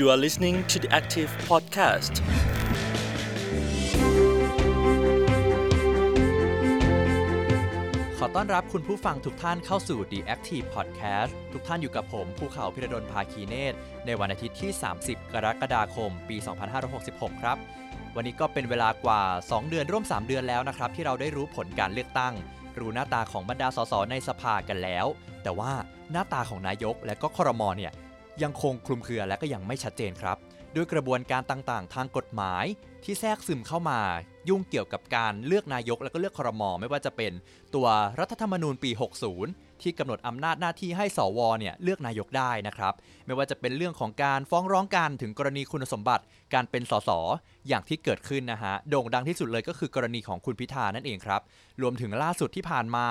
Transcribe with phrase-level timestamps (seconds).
[0.00, 2.14] You are listening to the Active Podcast.
[8.18, 13.74] ขอต้อนรับคุณผู้ฟังทุกท่านเข้าสู่ The Active Podcast ทุกท่านอยู่กับผมภูเขาพิรดลภาคีเนต
[14.06, 14.70] ในวันอาทิตย์ที่
[15.02, 16.36] 30 กรกฎาคม ปี
[16.90, 17.58] 2566 ครับ
[18.16, 22.34] วันนี้ก็เป็นเวลากว่า 2 เดือนร่วม 3 เดือนแล้วนะครับ ที่เราได้รู้ผลการเลือกตั้ง
[22.78, 25.06] รู้หน้าตาของบรรดาสสในสภากันแล้ว
[25.42, 25.72] แต่ว่า
[26.12, 27.94] หน้าตาของนายกและก็ครมเนี่ย
[28.42, 30.36] ยังคงคลุมเครือและก็ยังไม่ชัดเจนครับ
[30.76, 32.64] ด้วยกระบวนการต่างๆ ทางกฎหมาย
[33.04, 34.00] ที่แทรกซึมเข้ามา
[34.48, 37.32] ยุ่งเกี่ยวกับการเลือกนายกและก็เลือกครมไม่ว่าจะเป็น
[37.74, 37.86] ตัว
[38.20, 38.90] รัฐธรรมนูญปี
[39.30, 42.92] 60 ที่กำหนดอำนาจหน้าที่ให้สวเนี่ยเลือกนายกได้นะครับ
[43.26, 47.10] ไม่ว่าจะเป็นเรื่องของการฟ้องร้องกันถึงกรณีคุณสมบัติการเป็นสส
[47.68, 51.40] อย่างที่เกิดขึ้นนะฮะโด่งดังที่สุดเลยก็คือกรณีของคุณพิธานั่นเองครับ
[51.82, 53.06] รวมถึงล่าสุดที่ผ่านมา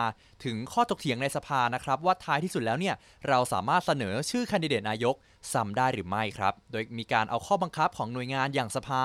[0.46, 2.96] ถึงข้อตกเถียงในสภานะครับ ว่าท้ายที่สุดแล้วเนี่ย
[3.28, 5.16] เราสามารถเสนอชื่อแคนดิเดตนายก
[5.54, 9.04] ซ้ำได้หรือไม่ครับ โดยมีการเอาข้อบังคับของหน่วยงานอย่างสภา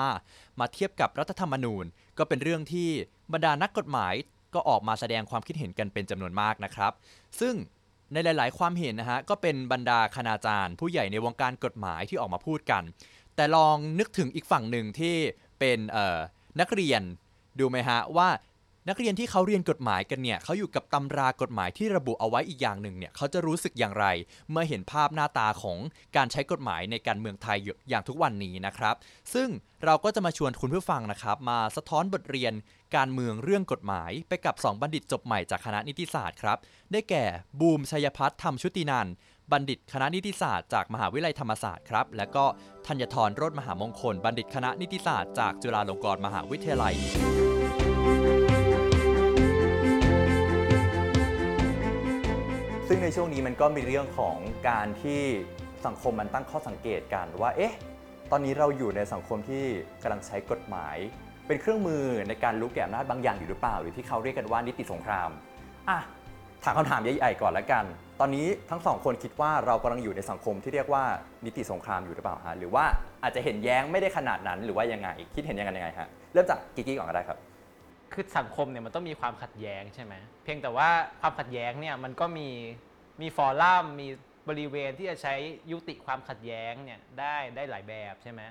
[0.59, 1.85] มาเทียบกับรัฐธรรมนูญ
[2.17, 2.89] ก็เป็นเรื่องที่
[3.33, 4.13] บรรดานักกฎหมาย
[4.53, 6.91] ก็ออกมาแสดงความคิดเห็นกันเป็นจำนวนมากนะครับ
[7.39, 7.55] ซึ่ง
[8.13, 12.83] ในหลาย ๆ ความเห็นนะฮะก็เป็นบรรดาคณาจารย์ ผู้ใหญ่ในวงการกฎหมายที่ออกมาพูดกัน
[13.35, 15.15] แต่ลองนึกถึงอีกฝั่งหนึ่งที่
[15.59, 15.79] เป็น
[16.59, 17.01] นักเรียน
[17.59, 18.29] ดูไหมฮะว่า
[18.89, 24.05] นักเรียนที่เขาเรียนกฎหมายกันเนี่ยเขาอยู่กับตำรากฎหมายที่ระบุเอาไว้อีกอย่างหนึ่งเนี่ยเขาจะรู้สึกอย่างไร
[24.51, 25.77] เมื่อเห็นภาพหน้าตาของ
[26.15, 27.57] การใช้กฎหมายในการเมืองไทย
[27.89, 28.95] อย่างทุกวันนี้นะครับ
[29.33, 29.49] ซึ่ง
[29.85, 32.53] เราก็จะมาชวนคุณผู้ฟังนะครับ มาสะท้อนบทเรียน
[32.95, 36.57] การเมืองเรื่องกฎหมาย ไปกับ 2 บัณฑิตจบใหม่จากคณะนิติศาสตร์ครับ
[36.91, 37.23] ได้แก่
[37.59, 39.13] บูมชัยพัฒน์ธรรมชุตินันท์
[39.51, 42.45] บัณฑิตคณะนิติศาสตร์จากมหาวิทยาลัยธรรมศาสตร์ครับและก็
[42.87, 46.95] ธัญทรโรจน์มหามงคล บัณฑิตคณะนิติศาสตร์จากจุฬาลงกรณ์มหาวิทยาลัย
[52.89, 54.37] ซึ่งในช่วงนี้มันก็มีเรื่องของ
[54.69, 55.21] การที่
[55.85, 57.73] สังคมมันตั้งข้อสังเกตกันว่า เอ๊ะ
[58.31, 59.63] ตอนนี้เราอยู่ในสังคมที่
[60.01, 60.97] กำลังใช้กฎหมาย
[61.47, 65.29] เป็นเครื่องมือในการลุกแก่อำนาจบางอย่างอยู่หรือเปล่า หรือที่เขาเรียกกันว่านิติสงคราม
[65.89, 65.99] อะ
[66.63, 67.85] ถามคำถามใหญ่ๆก่อนละกัน
[68.19, 71.03] ตอนนี้ทั้งสองคนคิดว่าเรากำลังอยู่ในสังคมที่เรียกว่า
[71.45, 72.85] นิติสงครามอยู่หรือเปล่าฮะ หรือว่า
[73.23, 77.37] อาจจะเห็นแย้งไม่ได้ขนาดนั้น หรือว่ายังไง คิดเห็นยังไงยังไงฮะ เริ่มจากกิ๊กๆก่อนก็ได้ครับ
[78.15, 80.89] คือสังคมเนี่ยมันต้องมีความขัดแย้งใช่ไหมเพียงแต่ว่า
[81.21, 82.49] ความขัดแย้งเนี่ยมันก็มี
[83.21, 84.07] มีฟอรัมมี
[84.49, 85.35] บริเวณที่จะใช้
[85.71, 88.41] ยุติความขัดแย้งเนี่ยได้ได้หลายแบบใช่ไหม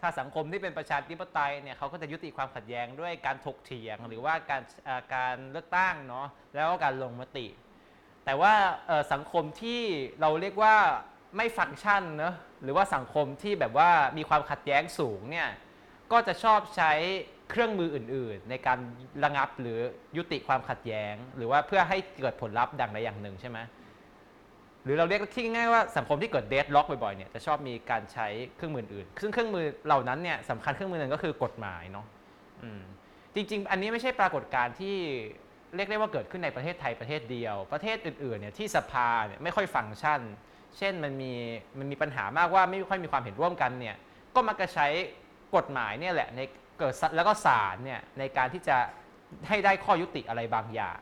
[0.00, 7.46] ถ้าสังคมที่เป็นประชาธิปไตยเนี่ยเขาก็จะยุติความขัดแย้งด้วยการถกเถียงหรือว่าการเอ่อการเลือกตั้งเนาะแล้วก็การลงมติ
[8.24, 8.54] แต่ว่า
[8.86, 9.82] เอ่อสังคมที่
[10.20, 10.76] เราเรียกว่า
[11.36, 15.48] ไม่ฟังก์ชันเนอะหรือว่าสังคมที่แบบว่ามีความขัดแย้งสูงเนี่ย
[16.12, 16.92] ก็จะชอบใช้
[17.50, 18.78] เครื่องมืออื่น ๆ ในการ
[19.24, 19.78] ระงับหรือ
[20.16, 23.58] ยุติความขัดแย้ง หรือว่าเพื่อให้เกิดผลลัพธ์ดังใดอย่างหนึ่งใช่ไหม
[24.84, 32.06] หรือเราเรียกที่ง่ายว่าสังคมที่เกิดเดดล็อกบ่อยๆเนี่ยจะชอบมีการใช้เครื่องมืออื่น ซึ่งเครื่องมือเหล่านั้นเนี่ยสำคัญเครื่องมือหนึ่งก็คือกฎหมายเนาะ
[33.34, 34.96] จริง ๆ อันนี้ไม่ใช่ปรากฏการณ์ที่
[35.76, 40.20] เรียกได้ว่าเกิดขึ้นในประเทศไทยประเทศเดียว ประเทศอื่นๆเนี่ยที่สภาเนี่ยไม่ค่อยฟังก์ชัน
[40.78, 41.32] เช่นมันมี
[41.78, 43.96] มันมีปัญหามากว่าไม่ค่อยมีความเห็นร่วมกันเนี่ย
[44.34, 44.86] ก็มักจะใช้
[45.56, 46.40] กฎหมายเนี่ยแหละใน
[46.78, 48.76] เกิดแล้วก็ศาลเนี่ยในการที่จะ
[49.48, 50.98] ให้ได้ข้อยุติอะไรบางอย่าง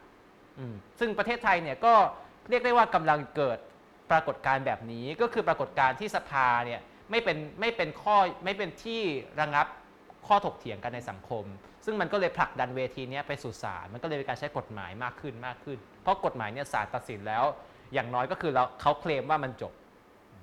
[0.99, 1.95] ซึ่งประเทศไทยเนี่ยก็
[2.51, 3.59] เรียกได้ว่ากำลังเกิด
[4.11, 6.81] ปรากฏการณ์แบบนี้ก็คือปรากฏการณ์ที่สภาเนี่ย
[7.11, 9.03] ไม่เป็นไม่เป็นข้อไม่เป็นที่
[9.41, 9.67] ระงับ
[10.27, 11.45] ข้อถกเถียงกันในสังคม
[11.85, 17.45] ซึ่งมันก็เลยผลักดันเวทีนี้ไปสู่ศาลมันก็เลยมีการใช้กฎหมายมากขึ้นมากขึ้น เพราะกฎหมายเนี่ยศาลตัดสินแล้ว
[17.93, 19.73] อย่างน้อยก็คือเราเขาเคลมว่ามันจบ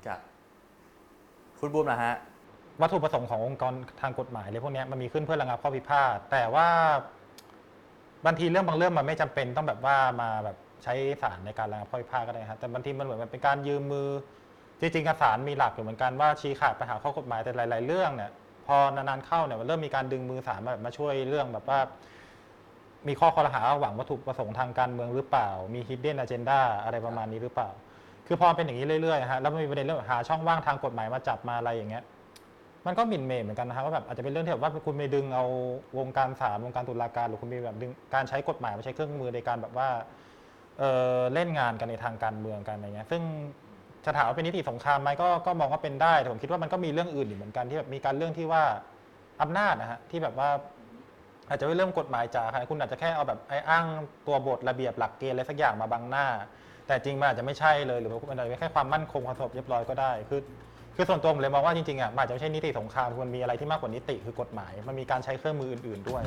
[0.08, 0.20] ครับ
[1.60, 2.16] คุณบูมนะฮะ
[2.82, 6.68] วัตถุประสงค์ขององค์กรทางกฎหมายเลยพวกเนี้ยมันมีขึ้นเพื่อระงับข้อพิพาทแต่ว่า
[8.26, 14.08] บางทีเรื่องบางเรื่องมันไม่จำเป็นต้องแบบว่ามาแบบใช้ศาลในการระงับข้อพิพาทก็ได้ครับแต่บางทีมันเหมือนมันเป็นการยืมมือ
[14.80, 18.32] จริงๆศาลมีหลักอยู่เหมือนกันว่าชี้ขาดปัญหาข้อกฎหมายแต่หลายๆเรื่องเนี่ย
[18.66, 21.80] พอนานๆเข้าเนี่ยมันเริ่มมีการดึงมือศาลมาแบบมาช่วยเรื่องแบบว่า
[23.08, 27.70] มีข้อคอรหาหวังวัตถุประสงค์ทางการเมืองหรือเปล่า มี hidden agenda อะไรประมาณนี้หรือเปล่า
[28.28, 32.04] คือพอเป็นอย่างนี้เรื่อยๆฮะแล้วมันมีประเด็นเรื่องหาช่องว่างทางกฎหมายมาจับมาอะไรอย่างเงี้ย
[32.86, 35.46] มันก็หมิ่นเมย์เหมือนกันนะครับว่าแบบอาจจะเป็นเรื่องที่แบบว่าคุณไปดึงเอา
[35.98, 39.90] วงการศาลวงการตุลาการหรือคุณมีแบบดึงการใช้กฎหมายมาใช้เครื่องมือในการแบบว่า
[40.80, 43.22] เเล่นงานกันในทางการเมืองกันอะไรเงี้ยซึ่ง
[44.06, 48.64] จะถามว่าเป็นนิติสงครามไหมก็ก็มองว่าเป็นได้แต่ผมคิดว่ามันก็มีเรื่องอื่นอีกเหมือนกันที่แบบมีการเรื่องที่ว่า
[49.42, 50.50] อำนาจนะฮะที่แบบว่า
[51.50, 53.86] อาจจะไม่เรื่องกฎหมายจ๋าค่ะคุณอาจจะแค่เอาแบบไอ้อ้าง
[54.28, 56.26] ตัวบทระเบียบหลักเกณฑ์อะไรสักอย่างมาบังหน้า
[56.88, 60.40] แต่จริงมันอาจจะไม่ใช่เลยหรือว่ามันอาจจะเป็นแค่ความมั่นคงความสงบเรียบร้อยก็ได้ คือ
[60.96, 66.22] คือส่วนตัวผมเลยมองว่าจริงๆอะมันอาจจะไม่ใช่นิติสงครามมันมีอะไรที่มากกว่านิติคือกฎหมาย มันมีการใช้เครื่องมืออื่น ๆ ด้วย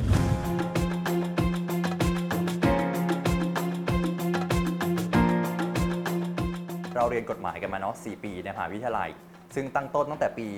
[6.97, 9.11] เราเรียนกฎหมายกันมาเนาะ 4 ปีในมหาวิทยาลัย
[9.55, 10.49] ซึ่งตั้งต้นตั้งแต่ปี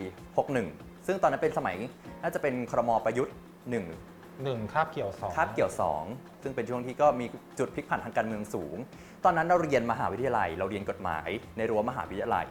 [0.48, 1.76] 61 ซึ่งตอนนั้นเป็นสมัย
[2.22, 3.34] น่าจะเป็นครมประยุทธ์
[3.70, 3.84] หนึ่ง
[4.44, 5.72] หนึ่งคาบเกี่ยวสองคาบเกี่ยว
[6.06, 7.26] 2 ซึ่งเป็นช่วงที่ก็มี
[7.58, 8.76] จุดพลิกผันทางการเมืองสูง
[9.24, 12.46] ตอนนั้นเราเรียนมหาวิทยาลัย เราเรียนกฎหมายในรั้วมหาวิทยาลัย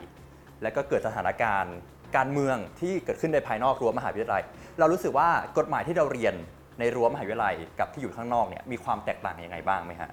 [0.61, 1.75] แล้วก็เกิดสถานการณ์
[2.17, 4.43] การเมืองที่เกิดขึ้นในภายนอกรั้วมหาวิทยาลัย
[4.79, 6.35] เรารู้สึกว่ากฎหมายที่เราเรียน
[6.79, 10.11] ในรั้วมหาวิทยาลัยกับที่อยู่ข้างนอกเนี่ยมีความแตกต่างยังไงบ้างไหมฮะ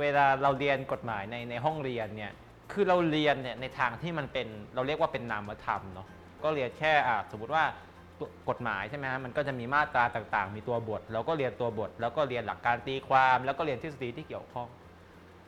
[0.00, 2.32] เวลาเราเรียนกฎหมายในในห้องเรียนเนี่ย
[2.72, 6.06] คือเราเรียนเนี่ยในทางที่มันเป็นเราเรียกว่าเป็นนามธรรมเนาะ
[6.44, 7.64] ก็เรียนแค่อะสมมติว่า
[8.48, 14.68] กฎหมายใช่ไหมฮะมันก็จะมีมาตราต่างๆ มีตัวบท เราก็เรียนตัวบท แล้วก็เรียนหลักการตีความ แล้วก็เรียนทฤษฎีที่เกี่ยวข้อง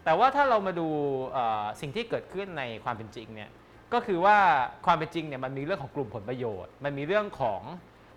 [0.05, 0.89] แต่ว่าถ้าเรามาดู
[1.81, 3.51] สิ่งที่เกิดขึ้นในความเป็นจริงเนี่ย
[3.93, 4.39] ก็คือว่า
[4.87, 7.63] ความเป็นจริงเนี่ยมันมีเรื่องของกลุ่มผลประโยชน์ มันมีเรื่องของ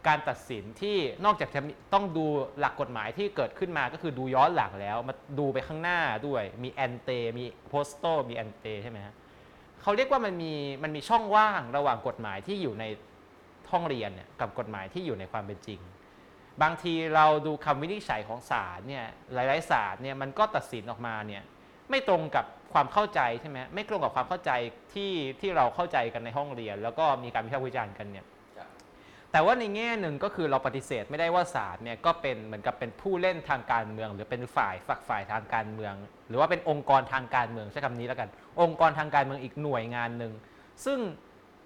[0.07, 1.61] การตัดสินที่นอกจากจะ
[1.93, 2.25] ต้องดู
[2.59, 9.13] หลักกฎหมายที่เกิดขึ้นมาก็คือดูย้อนหลังแล้วมาดูไปข้างหน้าด้วย มีแอนเต มีโพสโตมีแอนเตใช่ไหมฮะ
[9.81, 10.53] เขาเรียกว่ามันมี
[10.83, 12.85] มันมีช่องว่างระหว่างกฎหมายที่อยู่ใน
[13.71, 15.79] ห้องเรียนเนี่ยกับกฎหมายที่อยู่ในความเป็นจริง
[16.61, 21.43] บางทีเราดูคำวินิจฉัยของศาลเนี่ยหลายๆศาลเนี่ยมันก็ตัดสินออกมาเนี่ย
[21.89, 24.51] ไม่ตรงกับ ความเข้าใจใช่ไหมไม่ตรงกับความเข้าใจ
[24.93, 25.11] ที่
[25.41, 28.25] ที่เราเข้าใจกันในห้องเรียน แล้วก็มีการวิพากษ์วิจารณ์กันเนี่ย
[29.31, 35.93] แต่ว่าในแง่หนึ่งก็คือเราปฏิเสธไม่ได้ว่าศาลเนี่ยก็เป็นเหมือนกับเป็นผู้เล่นทางการเมือง หรือเป็นฝ่ายฝักฝ่ายทางการเมือง
[36.29, 38.29] หรือว่าเป็นองค์กรทางการเมืองใช้คำนี้แล้วกัน
[38.61, 40.33] องค์กรทางการเมืองอีกหน่วยงานหนึ่ง
[40.85, 40.99] ซึ่ง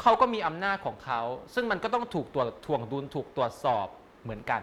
[0.02, 1.22] เขาก็มีอำนาจของเขา
[1.54, 3.88] ซึ่งมันก็ต้องถูกตรวจถ่วงดุลถูกตรวจสอบ
[4.24, 4.62] เหมือนกัน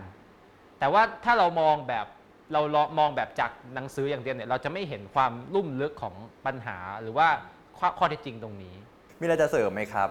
[0.78, 2.06] แต่ว่าถ้าเรามองแบบ
[2.54, 2.60] เรา
[2.98, 6.14] มองแบบจากหนังสืออย่างเดียวเนี่ยเราจะไม่เห็นความลุ่มลึกของ
[6.46, 7.28] ปัญหาหรือว่า
[7.78, 8.74] ข้อข้อเท็จจริงตรงนี้
[9.20, 10.08] มีอะไรจะเสริมไหมครับ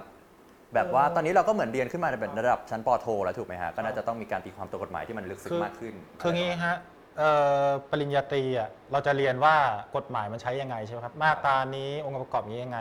[0.74, 6.78] แบบว่าตอนนี้เราก็เหมือนเรียนขึ้นมาในระดับชั้นปโทแล้วถูกไหมฮะก็น่าจะต้องมีการตีความตัวกฎหมายที่มันลึกซึ้งมากขึ้นคืองี้ฮะ
[7.18, 7.32] เอ่
[7.66, 9.56] อปริญญาตรีอะเราจะเรียนว่า
[9.96, 12.80] กฎหมายมันใช้ยังไงใช่ไหมครับมาตรานี้องค์ประกอบนี้ยังไง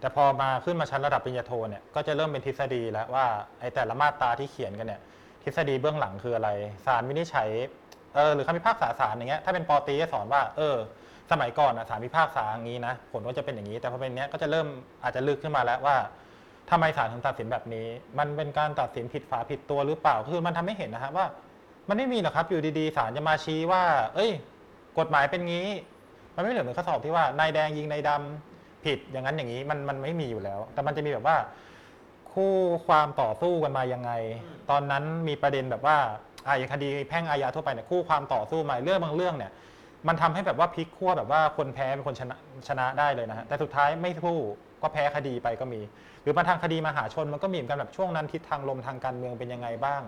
[0.00, 3.26] แต่พอมาขึ้นมาชั้นระดับปริญญาโทเนี่ยก็จะเริ่มเป็นทฤษฎีแล้วว่า
[3.60, 5.00] ไอ้แต่ละมาตราที่เขียนกันเนี่ย
[5.42, 6.50] ทฤษฎีเบื้องหลังคืออะไร
[6.86, 7.48] ศาลวินิจฉัย
[8.14, 10.76] เออหรือคำพิพากษาศาลอย่างเงี้ยถ้าเป็นปอตีจะสอนว่าเออ
[11.30, 14.66] สมัยก่อนอะศาลพิพากษาอย่างนี้นะผลก็จะเป็นอย่างนี้ แต่พอเป็นเนี้ยก็จะเริ่ม
[15.02, 15.96] อาจจะลึกขึ้นมาแล้วว่า
[16.70, 17.86] ทำไมศาลถึงตัดสินแบบนี้
[18.18, 21.26] มันเป็นการตัดสินผิดฝาผิดตัวหรือเปล่าคือมันทำให้เห็นนะฮะว่า
[21.88, 23.82] มันไม่มีหรอกครับอยู่ดีๆศาลจะมาชี้ว่า
[24.14, 24.30] เอ้ย
[24.98, 25.68] กฎหมายเป็นงี้
[26.34, 31.36] มันไม่เหมือนข้อสอบที่ว่านายแดงยิงนายดำผิดอย่างนั้นอย่างนี้มันมันไม่มีอยู่แล้ว แต่มันจะมีแบบว่า
[32.32, 32.54] คู่
[32.86, 34.10] ความต่อสู้กันมายังไง
[34.70, 35.98] ตอนนั้นมีประเด็นแบบว่า
[36.46, 39.52] อ่าอย่างคดีแพ่งอาญาทั่วไปเนี่ยคู่ความต่อสู้มาเรื่องบางเรื่องเนี่ย
[40.08, 42.36] มันทำให้แบบว่าพลิกขั้วแบบว่าคนแพ้เป็นคนชนะ
[42.68, 44.38] ชนะได้เลยนะฮะแต่สุดท้ายไม่สู้
[44.82, 45.80] ก็แพ้คดีไปก็มี
[46.22, 50.02] หรือมาทางคดีมหาชนมันก็มีเหมือนกันแบบช่วงนั้นทิศทางลมทางการเมืองเป็นยังไงบ้าง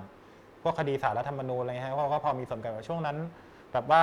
[0.63, 3.17] พวกคดีสารรัฐธรรมนูญอะไรฮะเขาก็พอมีสมกันว่าช่วงนั้น
[3.73, 4.03] แบบว่า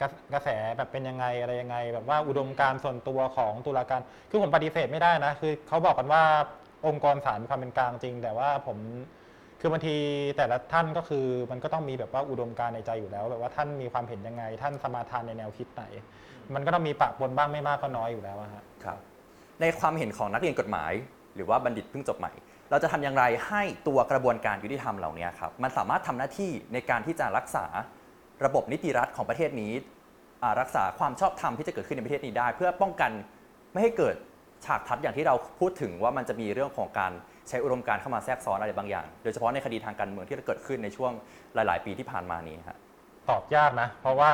[0.00, 4.00] กระกระแสแบบเป็นยังไงอะไรยังไง แบบว่าอุดมการณ์ส่วนตัวของตุลาการ
[4.30, 6.22] คือผมปฏิเสธไม่ได้นะคือเขาบอกกันว่า
[6.86, 8.78] องค์กรศาลมีความเป็นกลางจริง แต่ว่าผม
[9.64, 9.96] คือบางที
[10.36, 15.84] แต่ละท่านก็คือมันก็ต้องมีแบบว่าอุดมการณ์ในใจอยู่แล้วแบบว่าท่านมีความเห็นยังไง ท่านสมาทานในแนวคิดไหน
[16.54, 18.98] มันก็ต้องมีปะปนบ้างไม่มากก็น้อยอยู่แล้วอะฮะ ครับ
[19.60, 20.92] ในความเห็นของนักเรียนกฎหมาย
[21.34, 22.32] หรือว่าบัณฑิตเพิ่งจบใหม่
[22.70, 27.66] เราจะทำอย่างไรให้ตัวกระบวนการยุติธรรมเหล่านี้ครับมันสามารถทำหน้าที่ในการที่จะรักษา
[28.44, 29.72] ระบบนิติรัฐของประเทศนี้
[30.42, 33.10] อ่ารักษาความชอบธรรมที่จะเกิดขึ้นในประเทศนี้ได้ เพื่อป้องกัน
[33.72, 34.14] ไม่ให้เกิด
[34.64, 37.12] ฉากทัดอย่างที่เราพูดถึงว่ามันจะมีเรื่องของการ
[37.48, 41.12] ใช้อุดมการณ์เข้ามาแทรกซ้อนอะไรบางอย่าง โดยเฉพาะในคดีทางการเมืองที่เกิดขึ้นในช่วง
[41.54, 42.78] หลาย ๆ ปีที่ผ่านมานี้ฮะ
[43.28, 44.30] ตอบยากนะ เพราะว่า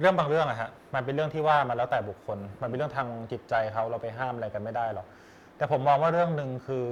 [0.00, 5.06] เรื่องบางเรื่องอะฮะมันเป็นเรื่องที่ว่ามันแล้วแต่บุคคล มันเป็นเรื่องทางจิตใจเขาเราไปห้ามอะไรกันไม่ได้หรอก
[5.56, 6.88] แต่ผมมองว่าเรื่องหนึ่งคือ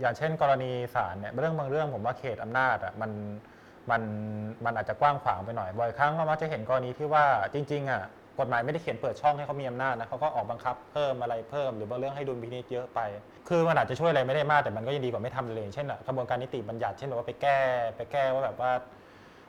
[0.00, 3.10] อย่างเช่น กรณีศาลเนี่ยเรื่องบางเรื่องผมว่าเขตอำนาจอะมัน
[3.90, 4.02] มัน
[4.64, 7.24] มันอาจจะกว้างขวางไปหน่อยบ่อยครั้งเรามักจะเห็นกรณีที่ว่า
[7.54, 8.02] จริงๆอะ
[8.40, 13.00] กฎหมายไม่ได้เขียนเปิดช่องให้เขามีอำนาจนะเขาก็ออกบังคับเพิ่มอะไรเพิ่ม หรือบางเรื่องให้ดุลพินิจเยอะไป
[13.48, 17.58] คือมันอาจจะช่วยอะไรไม่ได้มากแต่มันก็ยังดีกว่าไม่ทำเลยเช่นกระบวนการนิติบัญญัติเช่นแบบว่าไปแก้
[17.96, 18.70] ไปแก้ว่าแบบว่า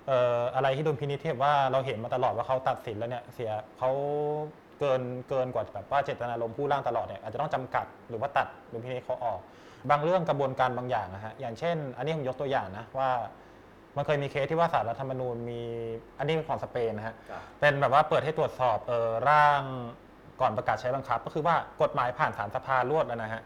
[0.08, 3.92] เอ่ออะไรที่ดุลพินิจที่แบว่าเราเห็นมาตลอดว่าเขาตัดสินแล้วเนี่ยเสียเขา
[4.80, 9.40] เกินเกินกว่าแบบว่าเจตนารมณ์ผู้ร่างตลอดเนี่ยอาจจะต้องจำกัดหรือว่าตัดดุลพินิจเขาออก
[9.90, 13.10] บางเรื่องกระบวนการบางอย่างนะฮะอย่างเช่น อันนี้ผมยกตัวอย่างนะว่า
[13.96, 15.62] มันเคยมีเคสที่ว่าสารรัฐธรรมนูญมี
[16.18, 19.62] อันนี้เป็นของสเปนนะฮะ ครับ เป็นแบบว่าเปิดให้ตรวจสอบเออร่าง
[20.42, 23.42] ก่อนประกาศใช้บังคับ ก็คือว่ากฎหมายผ่านสารสภารวดแล้วนะฮะ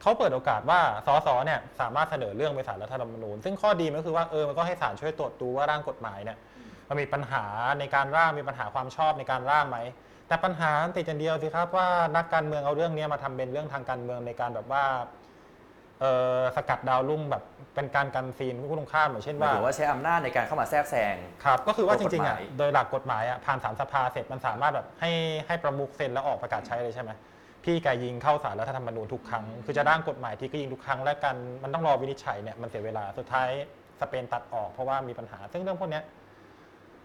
[0.00, 6.38] เขาเปิดโอกาสว่าสสเนี่ยสามารถเสนอเรื่องไปศาลรัฐธรรมนูญ ซึ่งข้อดีมันก็คือว่าเออมันก็ให้ศาลช่วยตรวจดูว่าร่างกฎหมายเนี่ย
[6.88, 7.44] มันมีปัญหา
[7.78, 9.78] ในการร่างมีปัญหาความชอบในการร่างไหม
[10.28, 14.84] แต่ปัญหาติดอย่างเดียวสิครับว่านักการเมืองเอาเรื่องนี้มาทำเป็นเรื่องทางการเมืองในการแบบว่า
[16.02, 17.42] เออสกัดดาวรุ่งแบบ
[17.74, 25.10] เป็นการกันซีนผู้ตรงข้ามอย่างเช่นหมายว่า ถึงว่าใช้อำนาจในการเข้ามาแทรกแซง ครับก็คือว่าตัจวกฎริงๆหอะมาย โดยหลักกฎหมายอะผ่านสามสภาเสร็จมันสามารถแบบให้
[25.46, 27.10] ให้ประมุขเซ็นแล้วออกประกาศใช้เลยใช่ไหม
[27.64, 33.48] พี่แกยิงเข้าสารรัฐธรรมนูญทุกครั้ง คือจะร่างกฎหมายที่ก็ยิงทุกครั้งและกันมันต้องรอวินิจฉัยเนี่ยมันเสียเวลาสุดท้าย
[34.00, 36.04] สเปนตัดออกเพราะว่ามีปัญหา ซึ่งเรื่องพวกเนี้ย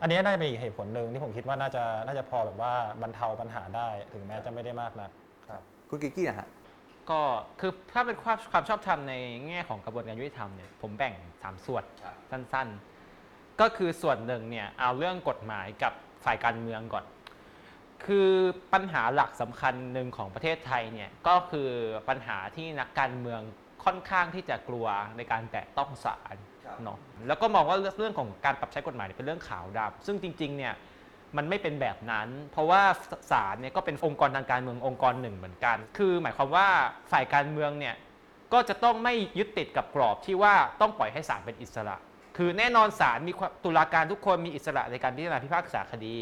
[0.01, 5.11] อันนี้น่าจะเป็นอีกเหตุผลหนึ่งที่ผมคิดว่าน่าจะน่าจะพอแบบว่าบรรเทาปัญหาได้ถึงแม้จะไม่ได้มากนัก
[5.47, 6.47] ครับ คุณกิกกี้นะฮะ
[7.09, 7.21] ก็
[7.59, 9.13] คือถ้าเป็นความความชอบธรรมใน
[9.47, 15.93] แง่ของกระบวนการยุติธรรมเนี่ยผมแบ่งสามส่วนครับ สั้นๆ ก็คือส่วนหนึ่งเนี่ยเอาเรื่องกฎหมายกับ
[16.25, 17.05] ฝ่ายการเมืองก่อน
[18.05, 18.29] คือ
[18.73, 21.69] ปัญหาหลักสำคัญหนึ่งของประเทศไทยเนี่ยก็คือ
[22.09, 23.41] ปัญหาที่นักการเมือง
[23.85, 24.87] ค่อนข้างที่จะกลัว
[25.17, 26.35] ในการแตะต้องศาล
[26.65, 26.97] ครับ เนาะ
[27.27, 30.73] แล้วก็มองว่าเรื่องของการปรับใช้กฎหมายเนี่ยเป็นเรื่องขาวดำซึ่งจริงๆเนี่ย
[31.37, 32.81] มันไม่เป็นแบบนั้น เพราะว่า
[33.31, 36.67] ศาลเนี่ยก็เป็นองค์กรทางการเมืององค์กรหนึ่งเหมือนกัน คือ หมายความว่า
[37.11, 37.95] ฝ่ายการเมืองเนี่ย
[38.53, 41.97] ก็จะต้องไม่ยึดติดกับกรอบที่ว่าต้องปล่อยให้ศาลเป็นอิสระ
[42.37, 46.17] คือแน่นอนศาลมีตุลาการทุกคนมีอิสระในการพิจารณาพิพากษาคดี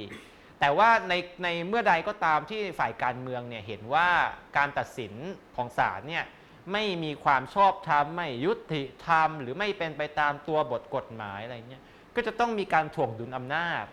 [0.60, 4.10] แต่ว่าในในเมื่อใดก็ตามที่ฝ่ายการเมืองเนี่ยเห็นว่า
[4.58, 5.14] การตัดสิน
[5.56, 6.26] ของศาลเนี่ย
[6.72, 11.84] ไม่มีความชอบธรรมไม่ยุติธรรม หรือไม่เป็นไปตามตัวบทกฎหมายอะไรเงี้ย
[12.16, 13.86] ก็จะต้องมีการถ่วงดุลอำนาจ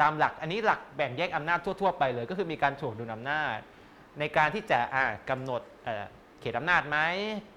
[0.00, 3.58] ตามหลักอันนี้หลักแบ่งแยกอำนาจทั่ว ๆ ไปเลย ก็คือมีการถ่วงดุลอำนาจ
[4.18, 5.62] ในการที่จะอ่ากำหนด
[6.40, 6.98] เขตอำนาจไหม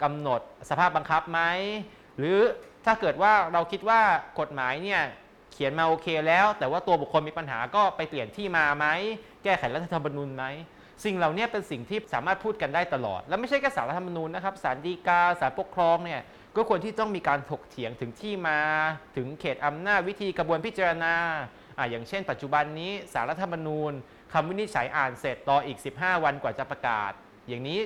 [0.04, 1.40] กำหนดสภาพบังคับไหม
[2.18, 2.40] หรือ
[2.86, 4.02] ถ้าเกิดว่าเราคิดว่า
[4.40, 5.02] กฎหมายเนี่ย
[5.52, 8.86] เขียนมาโอเคแล้ว แต่ว่าตัวบุคคลมีปัญหาก็ไปเปลี่ยนที่มาไหม
[9.44, 10.46] แก้ไขรัฐธรรมนูญไหม
[11.06, 16.22] สิ่งเหล่านี้เป็นสิ่งที่สามารถพูดกันได้ตลอด แล้วไม่ใช่แค่สารรัฐธรรมนูญนะครับศาลฎีกาศาลปกครองเนี่ย
[16.56, 18.60] ก็ควรที่ต้องมีการถกเถียงถึงที่มา
[19.16, 21.14] ถึงเขตอำนาจวิธีกระบวนพิจารณา
[21.80, 23.92] อ่าอย่างเช่น ปัจจุบันนี้สารรัฐธรรมนูญ
[24.34, 27.12] คำวินิจฉัยอ่านเสร็จรออีก 15 วันกว่าจะประกาศ
[27.48, 27.80] อย่างนี้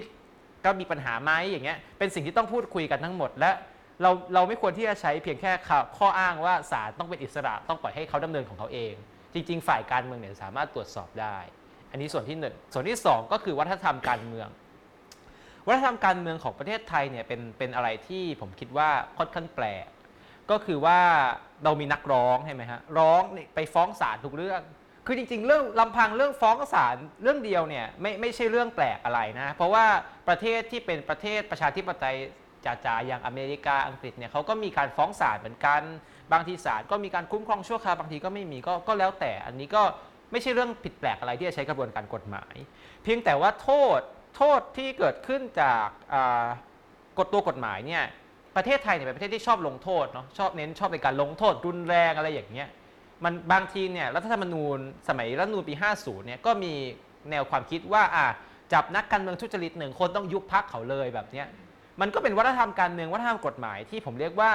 [0.66, 3.52] ก็มีปัญหาไหมอย่างเงี้ยเป็นสิ่งที่ต้องพูดคุยกันทั้งหมด และ
[4.02, 8.94] เราเราไม่ควรที่จะใช้เพียงแค่ข้อขออ้างว่าศาลต้องเป็นอิสระต้องปล่อยให้เขาดำเนินของเขาเอง
[9.34, 11.38] จริง ๆ ฝ่ายการเมืองเนี่ยสามารถตรวจสอบได้
[11.92, 14.48] อันนี้ส่วนที่หนึ่งส่วนที่สองก็คือวัฒนธรรมการเมือง
[15.68, 19.86] วัฒนธรรมการเมืองของประเทศไทยเนี่ยเป็นเป็นอะไรที่ผมคิดว่าค่อนข้างแปลก
[20.52, 21.00] ก็คือว่า
[21.64, 23.22] เรามีนักร้องใช่ไหมฮะร้อง
[23.56, 24.62] ไปฟ้องศาลทุกเรื่อง
[25.06, 29.86] คือจริงๆ เรื่องลำพังเรื่องฟ้องศาลเรื่องเดียวเนี่ยไม่ไม่ใช่เรื่องแปลกอะไรนะ เพราะว่า
[30.28, 32.18] ประเทศที่เป็นประเทศประชาธิปไตย
[32.66, 35.82] จ๋าๆอย่างอเมริกาอังกฤษเนี่ยเขาก็มีการฟ้องศาลเหมือนกัน
[36.34, 39.84] บางทีศาลก็มีการคุ้มครองชั่วคราวบางทีก็ไม่มีก็ก็แล้วแต่อันนี้ก็
[40.32, 42.56] ไม่ใช่เรื่องผิดแปลกอะไรที่จะใช้กระบวนการกฎหมาย
[43.04, 44.02] เพียงแต่ว่าโทษ
[44.36, 45.88] โทษที่เกิดขึ้นจาก
[47.20, 48.04] กฎตัวกฎหมายเนี่ย
[48.56, 52.70] ประเทศไทยเนี่ยเป็นประเทศที่ชอบลงโทษเนาะชอบเน้นชอบในการลงโทษรุนแรงอะไรอย่างเงี้ย
[53.24, 56.74] มันบางทีเนี่ยรัฐธรรมนูญสมัยรัฐธรรมนูญปี 50 เนี่ยก็มี
[57.30, 58.26] แนวความคิดว่าอะ
[58.74, 61.48] จับนักการเมืองทุจริตหนึ่งคนต้องยุบพักเขาเลยแบบเนี้ย
[62.02, 64.52] มันก็เป็นวัฒนธรรมการเมืองวัฒนธรรมกฎหมายที่ผมเรียกว่า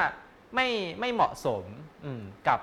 [0.55, 0.69] ไม่
[1.00, 1.64] ไม่เหมาะสม
[2.19, 2.61] มกับ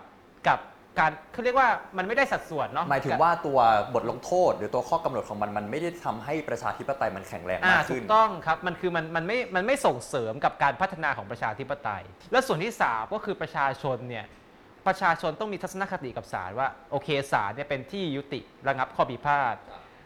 [0.48, 0.60] กับ
[1.00, 3.60] การเขาเรียกว่ามันไม่ได้สัดส่วนเนาะหมายถึงว่าตัว
[3.94, 14.26] บทลงโทษ หรือตัวข้อกำหนดของมันมันไม่ได้ทำให้ประชาธิปไตยมันแข็งแรงอ่ามากถูขึ้นกต้องครับมันคือมันมันไม่มันไม่ส่งเสริมกับการพัฒนาของประชาธิปไตย และส่วนที่สามก็คือประชาชนเนี่ย
[14.88, 19.56] ประชาชนต้องมีทัศนคติกับศาลว่าโอเคศาลเนี่ยเป็นที่ยุติระงับข้อพิพาท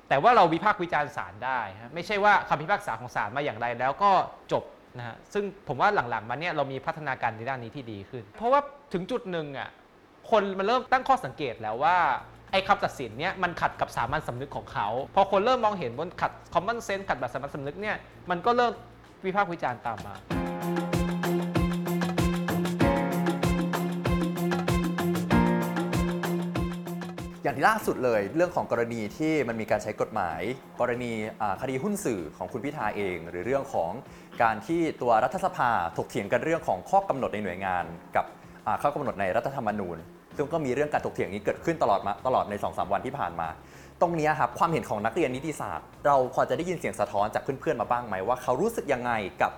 [0.09, 4.11] แต่ว่าเราวิพากษ์วิจารณ์ศาลได้ฮะไม่ใช่ว่าคำพิพากษาของศาลมาอย่างไรแล้วก็
[4.51, 4.63] จบ
[4.97, 8.61] นะฮะซึ่งผมว่าหลังๆมาเนี่ยเรามีพัฒนาการในด้านนี้ที่ดีขึ้น เพราะว่า
[8.93, 9.69] ถึงจุดหนึ่งอะ
[10.31, 11.97] คนมันเริ่มตั้งข้อสังเกตแล้วว่า
[12.51, 17.97] ไอ้คำตัดสินเนี่ยมันขัดกับสามัญสำนึกของเขา พอคนเริ่มมองเห็นบนขัด common sense ขัดแบบสามัญสำนึกเนี่ย
[18.29, 18.73] มันก็เริ่ม
[19.25, 20.15] วิพากษ์วิจารณ์ตามมา
[27.43, 30.41] อย่างที่ล่าสุดเลยเรื่องของกรณีที่มันมีการใช้กฎหมาย
[30.79, 31.11] กรณี
[31.61, 33.91] คดีหุ้นสื่อของคุณพิธาเอง หรือเรื่องของ
[34.41, 38.25] การที่ตัวรัฐสภาถกเถียงกันเรื่องของข้อกำหนดในหน่วยงาน กับ
[38.81, 39.97] ข้อกำหนดในรัฐธรรมนูญ
[40.39, 43.47] ซึ่งก็มีเรื่องการถกเถียงนี้เกิดขึ้นตลอดมาตลอดใน2อสวันที่ผ่านมา
[44.01, 49.51] ตรงนี้ครับความเห็นของนักเรียนนิติศาสตร์ เราพอจะได้ยินเสียงสะท้อนจากเพื่อนๆมาบ้างไหมว่าเขารู้สึกยังไงกับ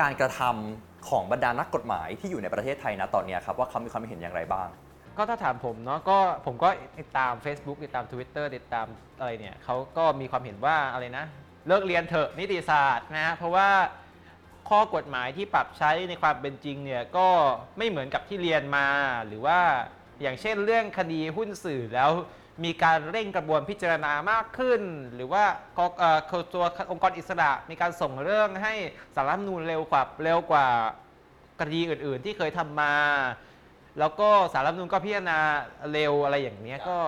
[0.00, 4.68] การกระทำของบรรดานักกฎหมายที่อยู่ในประเทศไทยนะตอนนี้ครับว่าเขามีความเห็นอย่างไรบ้าง
[5.16, 6.68] ก็ถ้าถามผมเนาะก็ผมก็
[6.98, 8.86] ติดตาม Facebook ติดตาม Twitter ติดตาม
[9.18, 11.24] อะไรเนี่ยเขาก็มีความเห็นว่าอะไรนะ
[11.66, 13.68] เลิกเรียนเถอะนิติศาสตร์นะเพราะว่า
[14.68, 17.28] ข้อกฎหมายที่ปรับใช้ในความเป็นจริงเนี่ยก็
[17.78, 18.86] ไม่เหมือนกับที่เรียนมา
[19.26, 19.58] หรือว่า
[20.22, 22.10] อย่างเช่นเรื่องคดีหุ้นสื่อแล้ว
[22.64, 24.82] มีการเร่งกระบวนพิจารณามากขึ้น
[25.14, 25.44] หรือว่า
[26.54, 28.74] ตัวองค์กรอิสระมีการส่งเรื่องให้
[29.14, 30.66] สารรัฐมนูญเร็วกว่าเร็วกว่า
[31.60, 32.94] คดีอื่น ๆ ที่เคยทำมา
[33.98, 35.38] แล้วก็สารรัฐมนูญก็พิจารณา
[35.92, 36.98] เร็วอะไรอย่างเนี้ยก็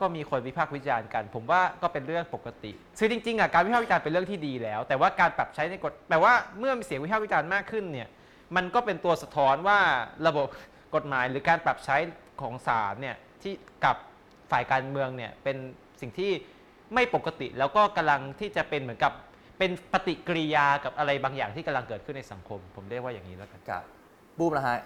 [0.00, 8.08] ก็มีคนวิพากษ์วิจารณ์กัน ผมว่าก็เป็นเรื่องปกติคือจริงๆอะการวิพากษ์วิจารณ์เป็นเรื่องที่ดีแล้ว แต่ว่าการปรับใช้ในกฎแต่ว่าเมื่อมีเสียงวิพากษ์วิจารณ์มากขึ้นเนี่ย
[8.56, 9.78] มันก็เป็นตัวสะท้อนว่า
[10.26, 10.46] ระบบ
[10.94, 11.96] กฎหมายหรือการปรับใช้
[12.40, 13.96] ของศาลเนี่ยที่กับ
[14.50, 15.56] ฝ่ายการเมืองเนี่ยเป็น
[16.00, 16.32] สิ่งที่
[16.94, 19.12] ไม่ปกติ แล้วก็กำลังที่จะเป็นเหมือนกับ
[19.58, 23.82] เป็นปฏิกิริยากับอะไรบางอย่างที่กำลังเกิดขึ้นในสังคม ผมเรียกว่าอย่างนี้แล้วกันกับ
[24.38, 24.78] บูมนะฮะ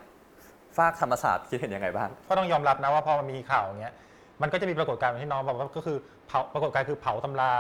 [0.77, 3.95] ฝากธรรมศาสตร์คิดเห็นยังไงบ้างก็ต้องยอมรับนะว่าพอมันมีข่าวอย่างเงี้ย
[4.43, 7.53] มันก็จะมีปรากฏการณ์ที่น้องบอกว่าก็คือเผาปรากฏการณ์คือเผาตำรา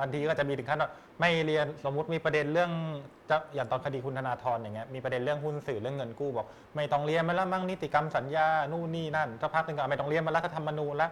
[0.00, 0.90] อันทีก็จะมีถึงขั้นว่า
[1.20, 2.70] ไม่เรียนสมมุติมีประเด็นเรื่อง
[3.30, 11.10] จะอย่างตอนคดีคุณธนาธรอย่างเงี้ยมีประเด็นเรื่องหุ้นสื่อเรื่องเงินกู้บอก ไม่ต้องเรียนมาแล้วมั่งนิติกรรมสัญญานู่นนี่นั่นสักพักหนึ่งก็ไม่ต้องเรียนมาแล้วก็ธรรมนูญแล้ว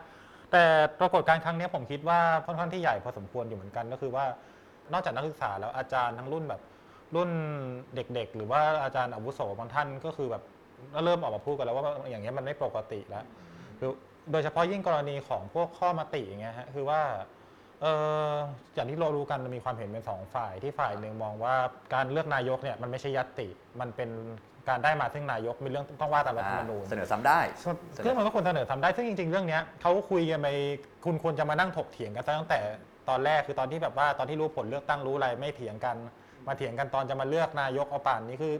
[0.53, 0.63] แต่
[1.01, 4.25] ปรากฏการณ์ครั้งนี้ผมคิดว่าค่อนข้างที่ใหญ่พอสมควรอยู่เหมือนกันก็คือว่า
[4.93, 6.61] นอกจากนักศึกษาแล้วอาจารย์ทั้งรุ่นแบบ
[7.15, 7.31] รุ่น
[7.95, 10.43] เด็ก ๆ หรือว่าอาจารย์อาวุโสบางท่านก็คือแบบ
[11.05, 13.25] เริ่มออกมาพูดกันแล้วว่าอย่างเงี้ยมันไม่ปกติแล้ว
[13.79, 13.91] คือ
[14.33, 17.03] โดยเฉพาะยิ่งกรณีของพวกข้อมติอย่างเงี้ยฮะคือว่า
[17.83, 17.87] เอ
[18.31, 18.33] อ
[18.75, 21.55] อย่างที่เรารู้กันมันมีความเห็นเป็นสองฝ่ายที่ฝ่ายหนึ่งมองว่า
[21.95, 23.49] การเลือกนายกเนี่ยมันไม่ใช่ยัตติ
[23.81, 24.11] มันเป็น
[24.69, 27.41] การได้มาซึ่งนายกมีเรื่องต้องว่าตามรัฐธรรมนูญเสนอซ้ำได้
[28.03, 30.49] เรื่องมันก็ควรเสนอทำได้ซึ่งจริง ๆ เรื่องเนี้ยเขาคุยกันไป
[31.05, 32.61] คุณควรจะมานั่งถกเถียงกันตั้งแต่
[33.09, 35.97] ตอนแรกคือตอนที่แบบว่าตอนที่รู้ผลเลือกตั้งรู้อะไรไม่เถียงกัน
[36.47, 38.55] มาเถียงกันตอนจะมาเลือกนายกเอาป่านนี้คือ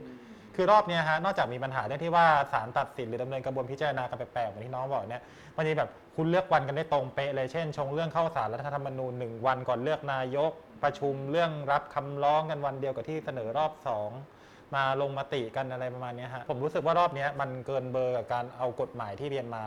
[0.55, 5.23] คือรอบเนี้ยฮะนอกจากมีปัญหาเรื่องที่ว่าศาลตัดสินหรือดำเนินกระบวนพิจารณากันแปลกๆเหมือนที่น้องบอกเนี่ย
[5.57, 10.51] มันจะแบบคุณเลือกวันกันได้ตรงเป๊ะเลยเช่น ชงเรื่องเข้าศาลรัฐธรรมนูญหนึ่งวันก่อนเลือกนายก
[10.83, 14.09] ประชุมเรื่องรับคำร้องกันวันเดียวกับที่เสนอรอบสอง
[14.75, 19.63] มาลงมติกันอะไรประมาณเนี้ยฮะผมรู้สึกว่ารอบเนี้ยมันเกินเบอร์กับการเอากฎหมายที่เรียนมา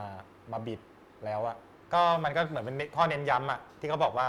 [0.52, 0.80] มาบิด
[1.24, 1.56] แล้วอะ
[1.94, 4.28] ก็มันก็เหมือนเป็นข้อเน้นย้ำอะที่เขาบอกว่า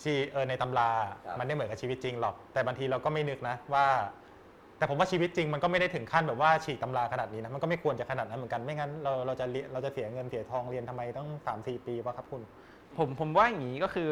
[0.00, 0.90] ชีเออในตำรา
[1.24, 3.86] ครับ มันไม่เหมือนกับชีวิตจริงหรอก แต่บางทีเราก็ไม่นึกนะว่า
[4.78, 12.42] แต่ผมว่าชีวิตจริงมันก็ไม่ได้ถึงขั้นแบบว่าฉีกตำราขนาดนี้นะมันก็ไม่ควรจะขนาดนั้นเหมือนกันไม่งั้นเราเราจะเรียนเราจะเสียเงินเสียทองเรียนทำไมต้องสามสี่ปีวะครับคุณ
[12.96, 14.10] ผมผมว่าอย่างนี้ก็คือ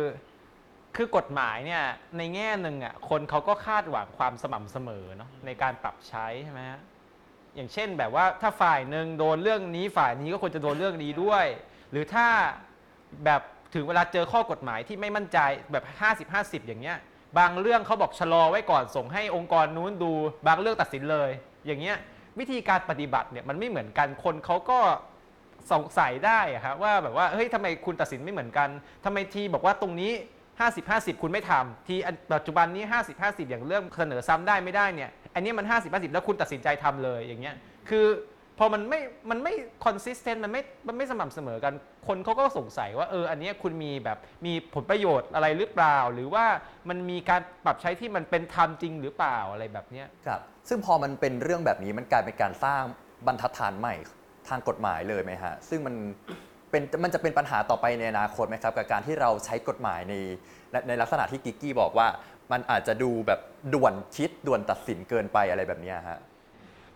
[0.96, 1.82] คือกฎหมายเนี่ย
[2.18, 6.80] ในแง่หนึ่งอะคนเขาก็คาดหวังความสม่ำเสมอเนาะในการปรับใช้ใช่ไหมฮะ
[7.56, 11.46] อย่างเช่นแบบว่าถ้าฝ่ายหนึ่งโดนเรื่องนี้ฝ่ายนี้ก็ควรจะโดนเรื่องนี้ด้วย
[11.90, 12.26] หรือถ้า
[13.24, 13.42] แบบ
[13.74, 15.38] ถึงเวลาเจอข้อกฎหมายที่ไม่มั่นใจ
[15.72, 15.84] แบบ
[16.18, 16.98] 50 50 อย่างเงี้ย
[17.38, 20.12] บางเรื่องเขาบอกชะลอไว้ก่อนส่งให้องค์กรนู้นดู
[20.46, 21.30] บางเรื่องตัดสินเลย
[21.66, 21.96] อย่างเงี้ย
[22.38, 24.78] วิธีการปฏิบัติเนี่ยมันไม่เหมือนกันคนเขาก็
[25.72, 28.68] สงสัยได้อะครับว่าแบบว่าเฮ้ยทำไมคุณตัดสินไม่เหมือนกัน
[29.04, 30.12] ทำไมทีบอกว่าตรงนี้
[30.52, 31.94] 50 50 คุณไม่ทำที
[32.34, 37.54] ปัจจุบันนี้ 50 50 อย่างเรื่องเสนอซ้ำได้ไม่ได้เนี่ยอันนี้มัน 50 50 แล้วคุณตัดสินใจทำเลยอย่างเงี้ย
[37.88, 38.06] คือ
[38.58, 41.74] พอมันไม่มันไม่ consistent มันไม่มันไม่สม่ำเสมอกัน
[42.08, 46.46] คนเขาก็สงสัยว่าเอออันนี้คุณมีแบบมีผลประโยชน์อะไรหรือเปล่า หรือว่า
[46.88, 52.82] มันมีการปรับใช้ที่มันเป็นธรรมจริงหรือเปล่าอะไรแบบเนี้ยครับ ซึ่งพอมันเป็นเรื่องแบบนี้มันกลายเป็นการสร้าง
[53.26, 53.94] บรรทัดฐานใหม่
[54.48, 55.94] ทางกฎหมายเลยไหมฮะ ซึ่งมัน
[56.70, 60.14] เป็นมันจะเป็นปัญหาต่อไปในอนาคตไหมครับกับการที่เราใช้กฎหมายใน
[60.88, 62.08] ในลักษณะที่กิกกี้บอกว่า
[62.52, 63.40] มันอาจจะดูแบบ
[63.74, 66.18] ด่วนคิดด่วนตัดสินเกินไปอะไรแบบนี้ฮะ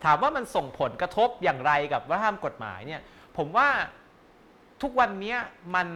[0.06, 3.00] ถามว่ามันส่งผลกระทบอย่างไรกับวัฒนธรรมกฎหมายเนี่ย
[3.36, 3.68] ผมว่า
[4.82, 5.38] ทุกวันเนี้ย
[5.74, 5.88] มัน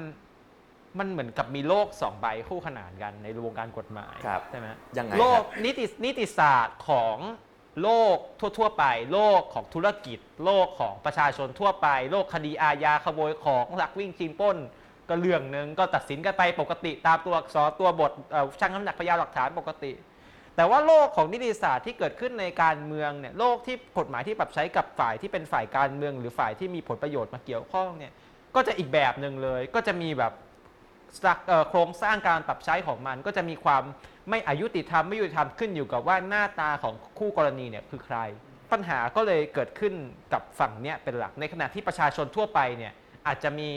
[0.98, 7.16] มันเหมือนกับมีโลกสองใบคู่ขนานกันในวงการกฎหมายครับใช่ไหมยังไงโลกครับนิตินิติศาสตร์ของ
[7.82, 8.16] โลก
[8.58, 14.58] ทั่ว ๆ ไป โลกของธุรกิจ โลกของประชาชนทั่วไป โลกคดีอาญาขโมยของลักวิ่งชิงปล้น
[15.08, 19.92] ก็เรื่องหนึ่งก็ตัดสินกันไปปกติตามตัวอักษรตัวบทเอ่อชั่งน้ำหนักพยานหลักฐานปกติ
[20.60, 28.12] แต่ว่าโลกของนิติศาสตร์ที่เกิดขึ้นในการเมืองเนี่ยโลกที่กฎหมายที่ปรับใช้กับฝ่ายที่เป็นฝ่ายการเมือง หรือฝ่ายที่มีผลประโยชน์มาเกี่ยวข้องเนี่ย
[28.54, 30.32] ก็จะอีกแบบหนึ่งเลย ก็จะมีแบบ
[31.68, 33.82] โครงสร้างการปรับใช้ของมัน ก็จะมีความ
[34.30, 38.18] ไม่อายุติธรรมไม่ยุติธรรมขึ้นอยู่กับว่าหน้าตาของคู่กรณีเนี่ยคือใคร
[38.72, 39.94] ปัญหาก็เลยเกิดขึ้น
[40.32, 42.92] กับฝั่งเนี้ยเป็นหลักในขณะที่ประชาชนทั่วไปเนี่ย
[43.26, 43.70] อาจจะมี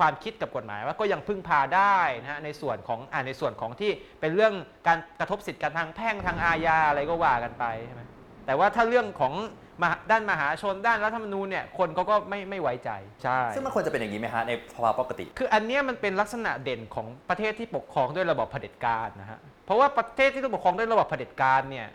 [0.00, 4.54] ความคิดกับกฎหมายว่าก็ยังพึ่งพาได้นะฮะในส่วนของอ่าในส่วนของที่เป็นเรื่อง
[4.86, 8.02] การกระทบสิทธิกันทางแพ่งทางอาญาอะไรก็ว่ากันไปใช่ไหม
[8.46, 9.34] แต่ว่าถ้าเรื่องของ
[9.82, 12.90] มหาด้านมหาชนด้านรัฐธรรมนูญเนี่ยคนเขาก็ไม่ไม่ไว้ใจ
[13.22, 21.88] ใช่ซึ่งมันควรจะเป็นอย่างนี้ไหมฮะในภาวะปกติ คืออันเนี้ยมันเป็นลักษณะเด่นของประเทศที่ปกครองด้วยระบอบเผด็จการนะฮะเพราะว่าประเทศที่ต้องปกครองด้วยระบอบเผด็จการเนี่ย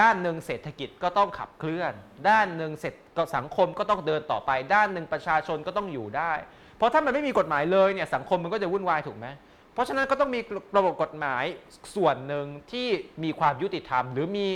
[0.00, 1.92] ด้านหนึ่งเศรษฐกิจก็ต้องขับเคลื่อน
[2.28, 6.32] ด้านหนึ่งเสร็จก็สังคมก็ต้องเดินต่อไป ด้านหนึ่งประชาชนก็ต้องอยู่ได้
[6.78, 9.26] เพราะถ้ามันไม่มีกฎหมายเลยเนี่ยสังคมมันก็จะวุ่นวายถูกไหม
[9.74, 10.40] เพราะฉะนั้นก็ต้องมี
[10.76, 11.44] ระบบกฎหมาย
[11.94, 12.86] ส่วนหนึ่งที่
[13.24, 14.46] มีความยุติธรรม หรือมี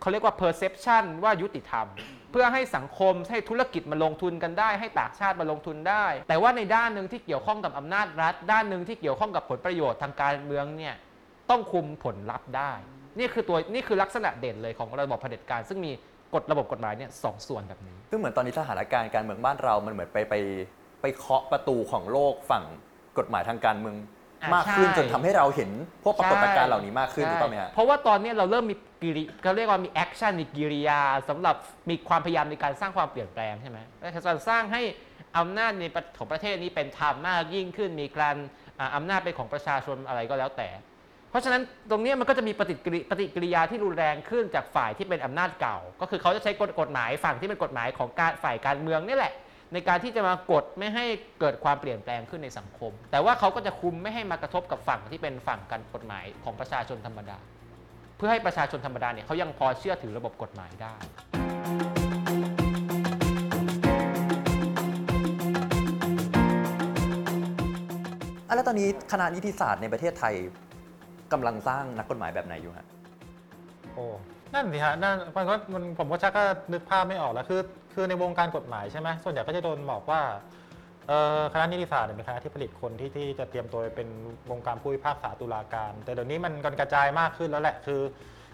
[0.00, 1.86] เขาเรียกว่า perception ว่ายุติธรรม
[2.30, 10.94] เพื่อให้สังคมให้ธุรกิจมาลงทุนกันได้ ให้ต่างชาติมาลงทุนได้ แต่ว่าในด้านหนึ่งที่เกี่ยวข้องกับอำนาจรัฐ ด้านหนึ่งที่เกี่ยวข้องกับผลประโยชน์ทางการเมืองเนี่ย
[11.50, 12.72] ต้องคุมผลลัพธ์ได้
[13.18, 15.92] นี่คือตัวนี่คือลักษณะเด่นเลยของระบบเผด็จการ ซึ่งมี
[16.34, 20.34] กฎระบบกฎหมายเนี่ยสองส่วนแบบนี้ ซึ่งเหมือนตอนนี้สถานการณ์การเมืองบ้านเรามันเหมือนไปไป
[21.02, 22.64] ไปเคาะประตูของโลกฝั่ง
[23.18, 23.96] กฎหมายทางการเมือง
[24.42, 25.70] อะมากขึ้นใช่ จนทำให้เราเห็น
[26.04, 31.56] พวกปรากฏการณ์เหล่านี้มากขึ้นใช่ถูกต้องไหมฮะ เพราะว่าตอนนี้เราเริ่มมีกิริเขาเรียกว่ามี action มีกิริยาสำหรับ
[31.90, 34.82] มีความพยายามในการสร้างความเปลี่ยนแปลงใช่ไหมและการสร้างให้
[35.38, 38.36] อำนาจในประของประเทศนี้เป็นธรรมมากยิ่งขึ้น มีการ
[38.78, 40.68] อ่าอำนาจเป็นของประชาชนอะไรก็แล้วแต่
[41.30, 49.32] เพราะฉะนั้นตรงเนี้ยมันก็จะมีปฏิกิริปฏิกิริยาที่รุนแรงขึ้นจากฝ่ายที่เป็นอำนาจเก่า ก็คือเขาจะใช้กฎกฎหมายฝั่งที่เป็นกฎหมายของการฝ่ายการเมืองนี่แหละ
[49.74, 51.04] ในการที่จะมากดไม่ให้
[51.40, 57.38] เกิดความเปลี่ยนแปลงขึ้นในสังคม แต่ว่าเขาก็จะคุมไม่ให้มากระทบกับฝั่งที่เป็นฝั่งการกฎหมายของประชาชนธรรมดา
[58.16, 60.94] เพื่อให้ประชาชนธรรมดาเนี่ยเขายังพอเชื่อถือระบบกฎหมายได้
[68.46, 70.34] อะแล้วตอนนี้คณะนิติศาสตร์ในประเทศไทย
[71.32, 72.86] กำลังสร้างนักกฎหมายแบบไหนอยู่ฮะ
[73.94, 74.06] โอ้
[74.54, 77.60] นั่นสิฮะนั่นมันก็มันผมก็ชักก็นึกภาพไม่ออกแล้วคือ
[77.94, 80.20] คือในวงการกฎหมายใช่ไหมส่วนใหญ่ก็จะโดนบอกว่า
[81.08, 84.08] เอ่อคณะนิติศาสตร์เนี่ยเป็นคณะที่ผลิตคนที่ที่จะเตรียมตัวไปเป็น
[84.50, 88.00] วงการผู้พิพากษาตุลาการ แต่เดี๋ยวนี้มันกันกระจายมากขึ้นแล้วแหละคือ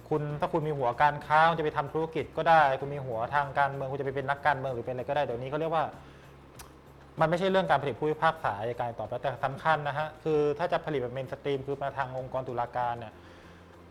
[0.09, 5.85] คุณถ้าคุณมีหัวการค้าคุณจะไปทำธุรกิจก็ได้ คุณมีหัวทางการเมืองคุณจะไปเป็นนักการเมืองหรือเป็นอะไรก็ได้เดี๋ยวนี้เขาเรียกว่า
[7.21, 13.13] มันไม่ใช่เรื่องการผลิตผู้พิพากษาอัยการต่อไปแต่สำคัญนะฮะคือถ้าจะผลิตแบบ mainstream คือมาทางองค์กรตุลาการเนี่ย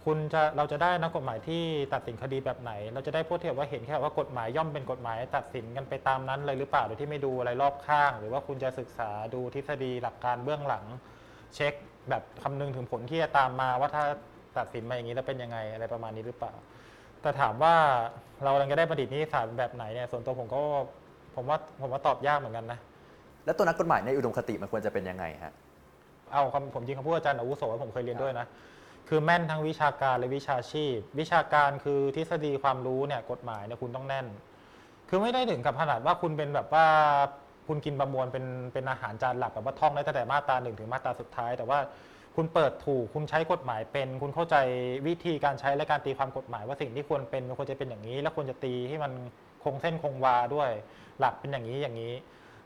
[0.05, 1.63] คุณจะเราจะได้นักกฎหมายที่
[1.93, 10.85] ตัดสินคดีแบบไหน เราจะได้พูดเทียบว่าเห็นแค่ว่ากฎหมายย่อมเป็นกฎหมาย ตัดสินกันไปตามนั้นเลยหรือเปล่าโดยที่ไม่ดูอะไรรอบข้าง หรือว่าคุณจะศึกษาดูทฤษฎีหลักการเบื้องหลัง
[11.55, 11.73] เช็ค
[12.09, 14.03] แบบคำนึงถึงผลที่จะตามมาว่าถ้า
[14.57, 16.53] ตัดสินมาอย่างนี้แล้วเป็นยังไงอะไรประมาณนี้หรือเปล่า
[17.21, 17.73] แต่ถามว่า
[18.43, 20.61] เรากำลังจะได้ประดิษฐ์นิติศาสตร์แบบไหนเนี่ยส่วนตัวผมก็
[21.35, 22.79] ผมว่าผมว่าตอบยากเหมือนกันนะ
[23.45, 25.53] แล้วตัวนักกฎหมายในอุดมคติมันควรจะเป็นยังไงฮะ
[26.31, 28.47] เอาคำผมจริงคำพูดอาจารย์อาวุโสว่าผมเคยเรียนด้วยนะ
[29.09, 34.27] คือแม่นทั้งวิชาการและวิชาชีพ วิชาการคือทฤษฎีความรู้เนี่ยกฎหมายเนี่ยคุณต้องแน่น
[35.09, 36.85] คือไม่ได้ถึงกับขนาดว่าคุณเป็นแบบว่า
[37.67, 41.79] คุณกินประมวลเป็นเป็นอาหารจานหลักแบบว่าท่องได้ตั้งแต่มาตราหนึ่งถึงมาตราสุดท้าย แต่ว่า
[42.35, 44.55] คุณเปิดถูกคุณใช้กฎหมายเป็น คุณเข้าใจ
[45.07, 49.11] วิธีการใช้และการตีความกฎหมาย ว่าสิ่งที่ควรเป็นมันควรจะเป็นอย่างนี้ แล้วควรจะตีให้มัน
[49.63, 50.69] คงเส้นคงวาด้วย
[51.19, 52.13] หลักเป็นอย่างนี้อย่างนี้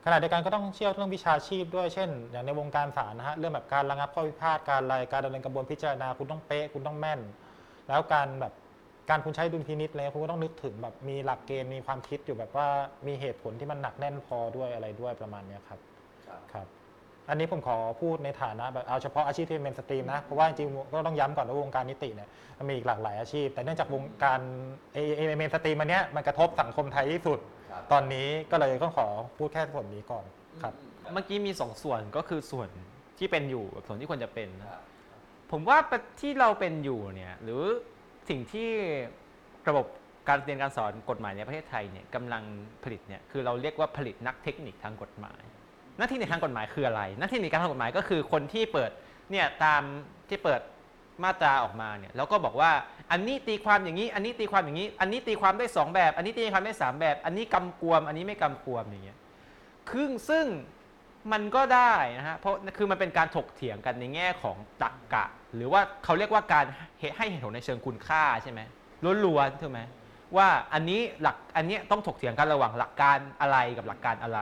[0.06, 7.20] ขณะเดียวกันก็ต้องเชี่ยวเรื่องวิชาชีพด้วยเช่น อย่างในวงการศาลนะฮะเรื่องแบบการระงับข้อพิพาทการอะไรการดำเนินกระบวนพิจารณาคุณต้องเป๊ะคุณต้องแม่น
[7.88, 8.54] แล้วการแบบ
[9.10, 12.68] การคุณใช้ดุลพินิจอะไรเงี้ยคุณก็ต้องนึกถึงแบบมีหลักเกณฑ์มีความคิดอยู่แบบว่า
[13.08, 15.80] มีเหตุผลที่มันหนักแน่นพอด้วยอะไรด้วยประมาณเนี้ยครับ
[16.54, 16.68] ครับ
[17.30, 24.40] อันนี้ผมขอพูดในฐานะแบบเอาเฉพาะอาชีพที่เป็น stream นะเพราะว่าจริงๆก็ต้องย้ำก่อนว่าวงการนิติเนี่ยมันมีอีกหลากหลายอาชีพ แต่เนื่องจากวงการ
[24.94, 27.59] เอเอ mainstream อันเนี้ยมันกระทบสังคมไทยที่สุดครับ
[27.92, 30.26] ตอนนี้ก็เลยต้องขอพูดแค่ส่วนนี้ก่อน
[30.64, 30.74] ครับ
[31.14, 32.70] เมื่อกี้มีสองส่วนก็คือส่วน
[33.18, 34.82] ที่เป็นอยู่กับส่วนที่ควรจะเป็นนะ
[35.52, 35.78] ผมว่า
[36.20, 37.62] ที่เราเป็นอยู่เนี่ยหรือ
[38.30, 38.70] สิ่งที่
[39.70, 39.86] ระบบ
[40.28, 42.44] การเรียนการสอนกฎหมายในประเทศไทยเนี่ยกำลัง
[42.84, 45.42] ผลิตเนี่ยคือเราเรียกว่าผลิตนักเทคนิคทางกฎหมาย
[45.98, 48.92] หน้าที่ในทางกฎหมายคืออะไรหน้าที่ในการทางกฎหมายก็คือคนที่เปิด
[49.32, 49.82] เนี่ยตาม
[50.30, 50.62] ที่เปิด
[51.24, 52.72] มาตราออกมาเนี่ยแล้วก็บอกว่า
[53.12, 59.18] อันนี้ตีความอย่างนี้ อันนี้ตีความอย่างนี้ อันนี้ตีความได้สองแบบ อันนี้ตีความได้สามแบบ อันนี้กำกวม อันนี้ไม่กำกวมอย่างเงี้ย
[59.92, 60.46] ซึ่งซึ่ง
[61.32, 66.66] มันก็ได้นะฮะเพราะคือมันเป็นการถกเถียงกันในแง่ของตรรกะ หรือว่าเขาเรียกว่าการ
[67.18, 68.62] ให้เหตุผลในเชิงคุณค่าใช่ไหม
[69.26, 69.82] ล้วนๆถูกไหม
[70.38, 74.40] ว่าอันนี้หลักอันนี้ต้องถกเถียงกันระหว่างหลักการอะไรกับหลักการอะไร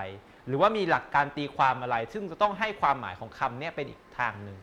[0.48, 4.58] หรือว่ามีหลักการตีความอะไร ซึ่งจะต้องให้ความหมายของคำเนี้ยเป็นอีกทางหนึ่ง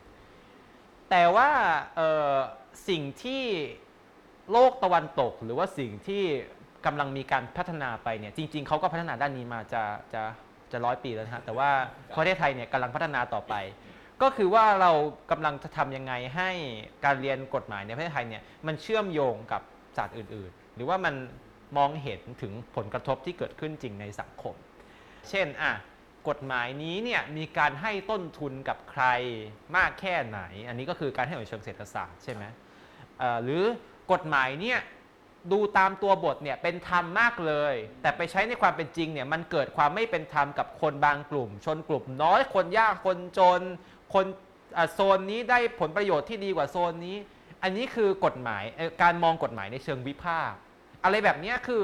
[1.16, 1.50] แต่ว่า
[1.96, 2.36] เอ่อ
[2.88, 3.42] สิ่งที่
[4.52, 6.22] โลกตะวันตก หรือว่าสิ่งที่
[6.86, 10.22] กำลังมีการพัฒนาไปเนี่ยจริง ๆเขาก็พัฒนาด้านนี้มาจะจะ
[10.72, 11.70] จะร้อยปีแล้วนะฮะแต่ว่า
[12.16, 13.54] ประเทศไทยเนี่ยกำลังพัฒนาต่อไป
[14.22, 14.92] ก็คือว่าเรา
[15.30, 16.50] กำลังจะทำยังไงให้
[17.04, 19.62] การเรียนกฎหมายในประเทศไทยเนี่ยมันเชื่อมโยงกับ
[19.96, 21.14] ศาสตร์อื่น ๆ หรือว่ามัน
[21.76, 24.54] มองเห็นถึงผลกระทบที่เกิดขึ้นจริงในสังคม
[25.30, 25.72] เช่นอะ
[26.28, 29.04] กฎหมายนี้เนี่ยมีการให้ต้นทุนกับใคร
[29.76, 32.44] มากแค่ไหน อันนี้ก็คือการให้ผลเชิงเศรษฐศาสตร์ใช่ไหม
[33.42, 33.62] หรือ
[34.12, 34.78] กฎหมายเนี่ย
[35.52, 43.60] ดูตามตัวบทเนี่ยเป็นธรรมมากเลย แต่ไปใช้ในความเป็นจริงเนี่ยมันเกิดความไม่เป็นธรรมกับคนบางกลุ่ม ชนกลุ่มน้อยคนยากคนจน
[44.14, 44.26] คน
[44.92, 47.16] โซนนี้ได้ผลประโยชน์ที่ดีกว่าโซนนี้
[47.62, 48.64] อันนี้คือกฎหมาย
[49.02, 50.58] การมองกฎหมายในเชิงวิพากษ์
[51.04, 51.82] อะไรแบบนี้คือ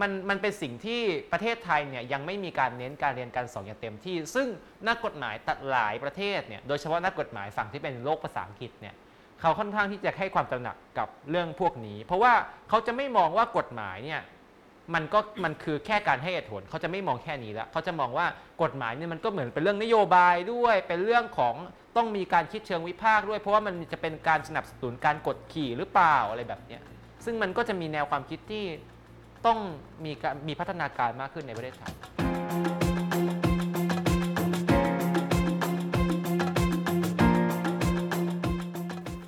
[0.00, 1.00] มันมันเป็นสิ่งที่
[1.32, 4.48] ประเทศไทยเนี่ยยังไม่มีการเน้นการเรียนการสอนอย่างเต็มที่ ซึ่ง
[4.88, 8.94] นักกฎหมายตัดหลายประเทศเนี่ยโดยเฉพาะนักกฎหมายฝั่งที่เป็นโลกภาษาอังกฤษเนี่ย
[9.40, 12.32] เขาค่อนข้างที่จะให้ความตระหนักกับเรื่องพวกนี้ เพราะว่า
[12.68, 14.20] เขาจะไม่มองว่ากฎหมายเนี่ย
[14.94, 18.26] มันก็มันคือแค่การให้เหตุผลเขาจะไม่มองแค่นี้แล้วเขาจะมองว่า
[18.62, 21.54] กฎหมายเนี่ยมันก็เหมือนเป็นเรื่องนโยบายด้วย เป็นเรื่องของ
[21.96, 26.82] ต้องมีการคิดเชิงวิพากษ์ด้วย เพราะว่ามันจะเป็นการสนับสนุนการกดขี่หรือเปล่าอะไรแบบเนี้ย
[27.24, 28.64] ซึ่งมันก็จะมีแนวความคิดที่
[29.46, 29.58] ต้อง
[30.04, 31.94] มีการมีพัฒนาการมากขึ้นในประเทศไทย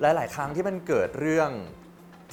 [0.01, 1.49] หลาย ๆ ครั้งที่มันเกิดเรื่อง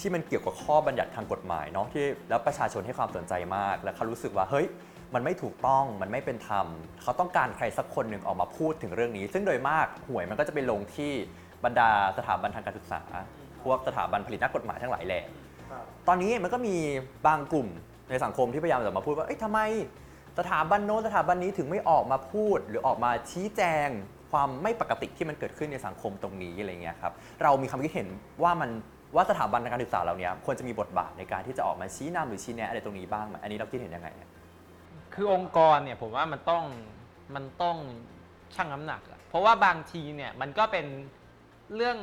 [0.01, 4.67] ที่มันเกี่ยวกับข้อบัญญัติทางกฎหมายเนาะที่แล้วประชาชนให้ความสนใจมาก และเขารู้สึกว่าเฮ้ย
[5.15, 6.67] มันไม่ถูกต้องมันไม่เป็นธรรม
[7.03, 11.13] เขาต้องการใครสักคนหนึ่งออกมาพูดถึงเรื่องนี้ ซึ่งโดยมากหวยมันก็จะไปลงที่
[11.65, 13.01] บรรดาสถาบันทางการศึกษา
[13.63, 15.21] พวกสถาบันผลิตนักกฎหมายทั้งหลายแหล่
[16.09, 16.77] ตอนนี้มันก็มี
[17.27, 17.69] บางกลุ่ม
[18.11, 19.61] ในสังคมที่พยายามจะมาพูดว่าเอ้ยทำไม
[20.39, 23.89] สถาบันโน้นสถาบันนี้ถึงไม่ออกมาพูดหรือออกมาชี้แจง
[24.33, 28.09] ความไม่ปกติที่มันเกิดขึ้นในสังคมตรงนี้อะไรเงี้ยครับเรามีความคิดเห็น
[28.43, 28.71] ว่ามัน
[29.15, 34.31] ว่าสถาบันทางการศึกษาเราเนี้ยควรจะมีบทบาทในการที่จะออกมาชี้นำหรือชี้แนะอะไรตรงนี้บ้างไหมอันนี้เราคิดเห็นยังไงอะ
[35.15, 36.65] คือองค์กรเนี่ยผมว่ามันต้อง
[37.35, 37.77] มันต้อง
[38.55, 40.87] ชั่งน้ำหนักอะเพราะว่าบางทีเนี่ยมันก็เป็น
[41.77, 41.97] เรื่อง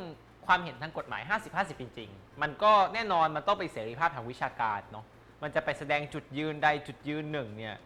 [0.46, 1.22] ความเห็นทางกฎหมาย
[1.52, 5.04] 50-50 จริงๆ มันก็แน่นอนมันต้องไปเสรีภาพทางวิชาการเนาะ
[5.42, 7.76] มันจะไปแสดงจุดยืนใดจุดยืนหนึ่งเนี่ย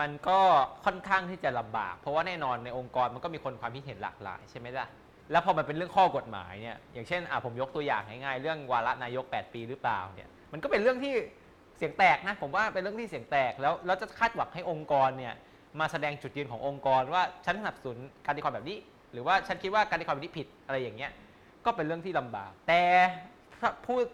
[0.00, 0.38] มันก็
[0.84, 4.86] ค่อนข้างที่จะลำบาก เพราะว่าแน่นอนในองค์กรมันก็มีคนความคิดเห็นหลากหลายใช่ไหมล่ะ
[5.30, 11.14] แล้วพอมันเป็นเรื่องข้อกฎหมายเนี่ยอย่างเช่นอะผมยกตัวอย่างง่ายๆเรื่องวาระนายก 8 ปีหรือเปล่าเนี่ยมันก็เป็นเรื่องที่
[11.78, 15.34] เสียงแตกนะผมว่าเป็นเรื่องที่เสียงแตกแล้วแล้วจะคาดหวังให้องค์กรเนี่ย
[15.80, 18.78] มาแสดงจุดยืนขององค์กรว่าฉันสนับสนุนการตีความแบบนี้
[19.12, 21.10] หรือว่าฉันคิดว่าการตีความแบบนี้ผิดอะไรอย่างเงี้ย
[21.64, 22.82] ก็เป็นเรื่องที่ลำบาก แต่
[23.60, 24.04] ถ้าพูด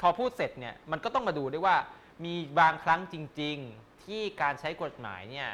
[0.00, 1.76] พอพูดเสร็จเนี่ยมันก็ต้องมาดูด้วยว่า
[2.24, 5.48] มีบางครั้งจริง ๆ ที่การใช้กฎหมายเนี่ย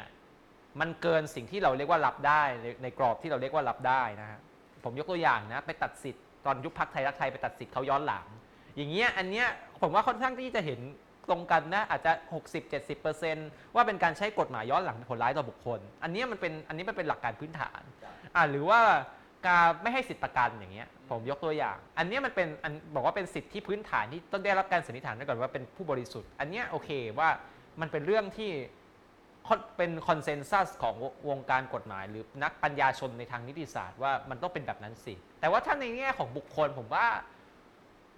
[0.79, 2.43] มันเกินสิ่งที่เราเรียกว่ารับได้
[2.83, 4.39] ในกรอบที่เราเรียกว่ารับได้นะฮะ
[4.83, 8.25] ผมยกตัวอย่างนะไปตัดสิทธิ์ตอนยุคพักไทยรักไทยไปตัดสิทธิ์เขาย้อนหลัง
[8.75, 9.47] อย่างเงี้ยอันเนี้ย
[9.81, 10.79] ผมว่าค่อนข้างที่จะเห็น
[11.29, 12.11] ตรงกันนะอาจจะ
[12.93, 17.81] 60-70%ว่าเป็นการใช้กฎหมายย้อนหลังผลร้ายต่อบุคคล อันเนี้ยมันเป็นอันนี้มันเป็นหลักการพื้นฐาน
[18.35, 18.79] อ่าหรือว่า
[19.47, 26.89] การไม่ให้สิทธิประกันอย่างเงี้ย ผมยกตัวอย่าง อันนี้มันเป็นอันบอกว่าเป็นสิทธิพื้นฐานที่ต้องได้รับการสันนิษฐานไว้ก่อนว่าเป็นผู้บริสุทธิ์ อันนี้โอเค
[27.19, 27.29] ว่า
[27.81, 28.51] มันเป็นเรื่องที่
[29.77, 30.95] เป็นคอนเซนแซสของ
[31.29, 37.05] วงการกฎหมาย หรือนักปัญญาชนในทางนิติศาสตร์ว่ามันต้องเป็นแบบนั้นสิ แต่ว่าถ้าในแง่ของบุคคลผมว่า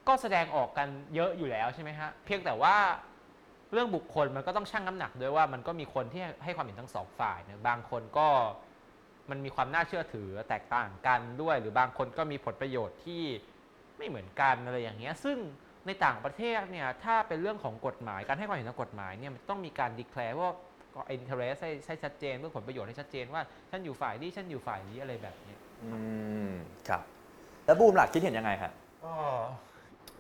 [0.08, 2.76] ก็แสดงออกกันเยอะอยู่แล้วใช่ไหมฮะ เพียงแต่ว่า
[3.72, 8.28] เรื่องบุคคลมันก็ต้องชั่งน้ำหนักด้วยว่ามันก็มีคนที่ให้ความเห็นทั้งสองฝ่ายนะบางคนก็
[9.32, 13.24] มันมีความน่าเชื่อถือแตกต่างกันด้วย หรือบางคนก็มีผลประโยชน์ที่
[13.98, 15.38] ไม่เหมือนกันอะไรอย่างเงี้ยซึ่ง
[15.86, 20.50] ในต่างประเทศเนี่ยถ้าเป็นเรื่องของกฎหมายการให้ความเห็นทางกฎหมายเนี่ยมันต้องมีการดีแคลร์ว่า
[21.12, 25.90] อินเทอร์เรสให้ให้ชัดเจนเรื่องผลประโยชน์ให้ชัดเจนว่าฉันอยู่ฝ่ายนี้ฉันอยู่ฝ่ายนี้อะไรแบบเนี้ยอื
[26.50, 26.54] ม
[26.88, 27.02] ครับ
[27.66, 28.72] แล้วบูมหลักคิดเห็นยังไงครับ
[29.04, 29.14] ก็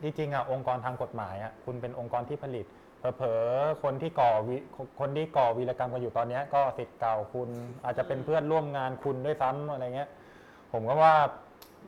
[0.02, 2.66] จริงๆอะองค์กรทางกฎหมายอะคุณเป็นองค์กรที่ผลิต
[3.00, 4.58] เผลอๆคนที่ก่อวิ
[5.00, 7.50] คนที่ก่อวีรกรรมกันอยู่ตอนเนี้ยก็สิทธิ์เก่าคุณ
[7.86, 10.10] อาจจะเป็นเพื่อนร่วมงานคุณด้วยซ้ำอะไรเงี้ย
[10.74, 11.16] ผมก็ว่า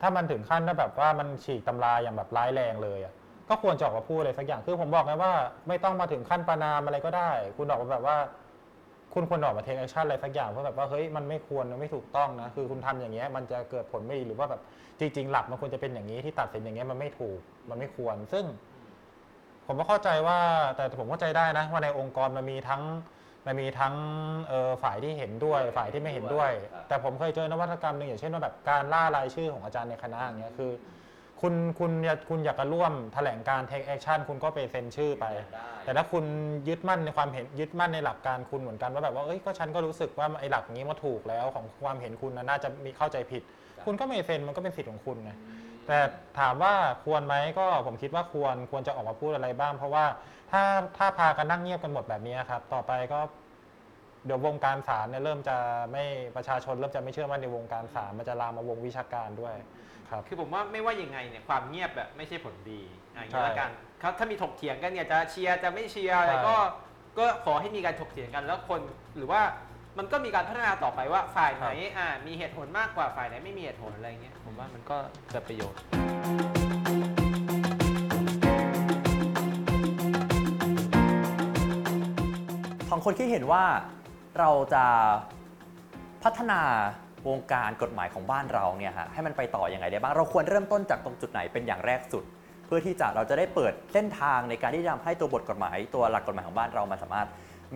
[0.00, 3.12] ถ้ามันถึงขั้นที่แบบว่ามันฉีกตำราอย่างแบบร้ายแรงเลยอะ
[3.48, 5.32] ก็ควรจะออกมาพูดอะไรสักอย่างคือผมบอกไงว่า
[5.68, 8.16] ไม่ต้องมาถึงขั้นประนามอะไรก็ได้ คุณออกมาแบบว่า
[9.14, 14.60] คุณควรออกมา take action อะไรสักอย่างเพื่อแบบว่าเฮ้ยมันไม่ควรมันไม่ถูกต้องนะคือคุณทำอย่างเงี้ยมันจะเกิดผลไม่ดีหรือว่าแบบ
[15.00, 17.38] จริง ๆ หลักมันควรจะเป็นอย่างนี้ที่ตัดสินอย่างเงี้ยมันไม่ถูก
[17.70, 18.44] มันไม่ควร ซึ่ง
[19.66, 20.38] ผมก็เข้าใจว่า
[20.76, 22.82] แต่ผมเข้าใจได้นะว่าในองค์กรมันมีทั้ง
[23.46, 23.94] มันมีทั้ง
[24.48, 26.50] เอ่อฝ่ายที่เห็นด้วยฝ่ายที่ไม่เห็นด้วย
[26.88, 30.72] แต่ผมเคยเจอนวัตกรรมหนึ่งอย่างเช่นว่าแบบการล่ารายชื่อของอาจารย์ในคณะอย่างเงี้ยคือ
[31.40, 35.24] คุณคุณอยากคุณอยากจะร่วมแถลงการ take action คุณก็ไปเซ็นชื่อไป
[35.84, 36.24] แต่ถ้าคุณ
[36.68, 43.42] ยึดมั่นในความเห็นยึดมั่นในหลักการคุณเหมือนกันว่าแบบว่าเอ้ยก็ฉันก็รู้สึกว่าไอ้หลักนี้มันถูกแล้วของความเห็นคุณนะน่าจะมีเข้าใจผิด
[43.84, 45.32] คุณก็ไม่เซ็นมันก็เป็นสิทธิ์ของคุณไง
[45.86, 45.98] แต่
[46.38, 50.04] ถามว่าควรไหมก็ผมคิดว่าควรควรจะออกมาพูดอะไรบ้าง เพราะว่า
[50.52, 50.62] ถ้า
[50.96, 53.20] ถ้าพากันนั่งเงียบกันหมดแบบนี้ครับ ต่อไปก็
[54.26, 55.56] เดี๋ยววงการศาลเนี่ยเริ่มจะ
[55.92, 56.04] ไม่
[56.36, 59.54] ประชาชนเริ่มจะไม่เชื่อมั่นในวงการศาลมันจะลามมาวงวิชาการด้วย
[60.10, 62.80] ครับ คือผมว่าไม่ว่ายังไงเนี่ยความเงียบแบบไม่ใช่ผลดี
[63.14, 63.70] อะอย่างใช่นี้ละกัน
[64.02, 66.56] ครับถ้ามีถกเถียงกันเนี่ยจะเชียร์จะไม่เชียร์อะไรใช่ก็
[67.18, 68.80] ก็ขอให้มีการถกเถียงกันแล้วคน
[69.16, 69.40] หรือว่า
[69.98, 71.66] มันก็มีการพัฒนาต่อไปว่าฝ่ายไหน
[71.98, 74.96] อ่ามีเหตุผลมากกว่าฝ่ายไหนไม่มีเหตุผลอะไรเงี้ยผมว่ามันก็
[75.30, 75.78] เกิดประโยชน์
[82.88, 83.64] ของคนที่เห็นว่า
[84.38, 84.84] เราจะ
[86.24, 86.60] พัฒนา
[87.28, 92.24] วงการกฎหมายของบ้านเราเนี่ยฮะให้มันไปต่ออยังไงได้บ้าง เราควรเริ่มต้นจากตรงจุดไหนเป็นอย่างแรกสุด
[92.66, 97.28] เพื่อที่จะเราจะได้เปิดเส้นทางในการที่จะทำให้ตัวบทกฎหมาย ตัวหลักกฎหมายของบ้านเรามันสามารถ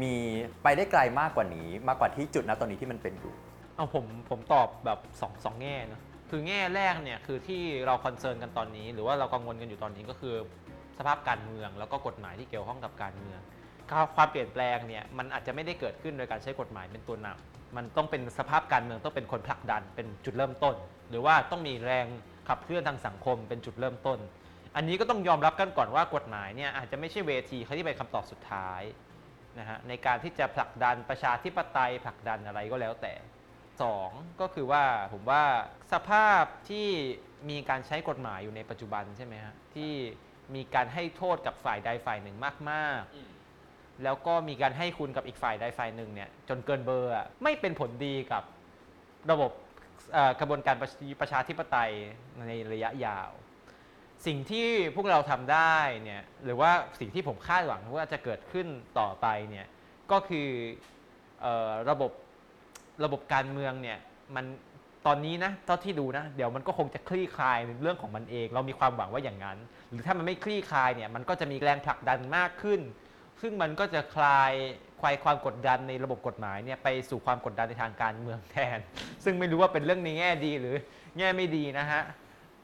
[0.02, 0.14] มี
[0.62, 3.34] ไปได้ไกลมากกว่านี้ มากกว่าที่จุดณตอนนี้ที่มันเป็นอยู่
[3.76, 10.34] เอาผมผมตอบแบบสองสองแง่เนะคือแง่แรกเนี่ยคือที่เราคอนเซิร์นกันตอนนี้ หรือว่าเรากังวลกันอยู่ตอนนี้ก็คือ
[10.98, 13.40] สภาพการเมืองแล้วก็กฎหมายที่เกี่ยวข้องกับการเมือง
[14.16, 20.74] ความเปลี่ยนแปลงเนี่ยมันอาจจะไม่ได้เกิดขึ้นโดยการใช้กฎหมายเป็นตัวนำมันต้องเป็นสภาพการเมืองต้องเป็นคนผลักดันเป็นจุดเริ่มต้น
[21.10, 22.06] หรือว่าต้องมีแรง
[22.48, 24.18] ขับเคลื่อนทางสังคมเป็นจุดเริ่มต้น
[24.76, 28.82] อันนี้ก็ต้องยอมรับกันก่อนว่ากฎหมายเนี่ยอาจจะไม่ใช่เวทีที่เป็นคำตอบสุดท้าย
[29.58, 33.14] นะฮะในการที่จะผลักดันประชาธิปไตยผลักดันอะไรก็แล้วแต่
[33.82, 35.42] สองก็คือว่าผมว่า
[35.92, 36.88] สภาพที่
[37.50, 39.92] มีการใช้กฎหมายอยู่ในปัจจุบันใช่ไหมฮะที่
[40.54, 42.36] มีการให้โทษกับฝ่ายใดฝ่ายหนึ่ง
[42.70, 48.42] มากๆ แล้วก็มีการให้คุณกับอีกฝ่ายใดฝ่ายหนึ่งเนี่ยจนเกินเบอร์อะไม่เป็นผลดีกับ
[49.30, 49.50] ระบบ
[50.12, 51.92] เอ่อกระบวนการประชประชาธิปไตย
[52.48, 53.30] ในระยะยาว
[54.26, 58.66] สิ่งที่พวกเราทำได้เนี่ยหรือว่าสิ่งที่ผมคาดหวังว่าจะเกิดขึ้น
[58.98, 59.66] ต่อไปเนี่ย
[60.10, 60.48] ก็คือ
[61.44, 62.10] ออระบบ
[63.04, 63.98] ระบบการเมืองเนี่ย
[64.36, 64.46] มัน
[65.06, 69.58] ตอนนี้นะเท่าที่ดูนะเดี๋ยวมันก็คงจะคลี่คลายในเรื่องของมันเอง เรามีความหวังว่าอย่างนั้น
[69.90, 72.80] หรือถ้ามันไม่คลี่คลายเนี่ยมันก็จะมีแรงผลักดันมากขึ้น
[73.40, 74.52] ซึ่งมันก็จะคลาย
[75.00, 78.78] คลายความกดดันในระบบกฎหมายเนี่ยไปสู่ความกดดันในทางการเมืองแทน
[79.24, 80.76] ซึ่งไม่รู้ว่าเป็นเรื่องในแง่ดีหรือ
[81.18, 82.02] แง่ไม่ดีนะฮะ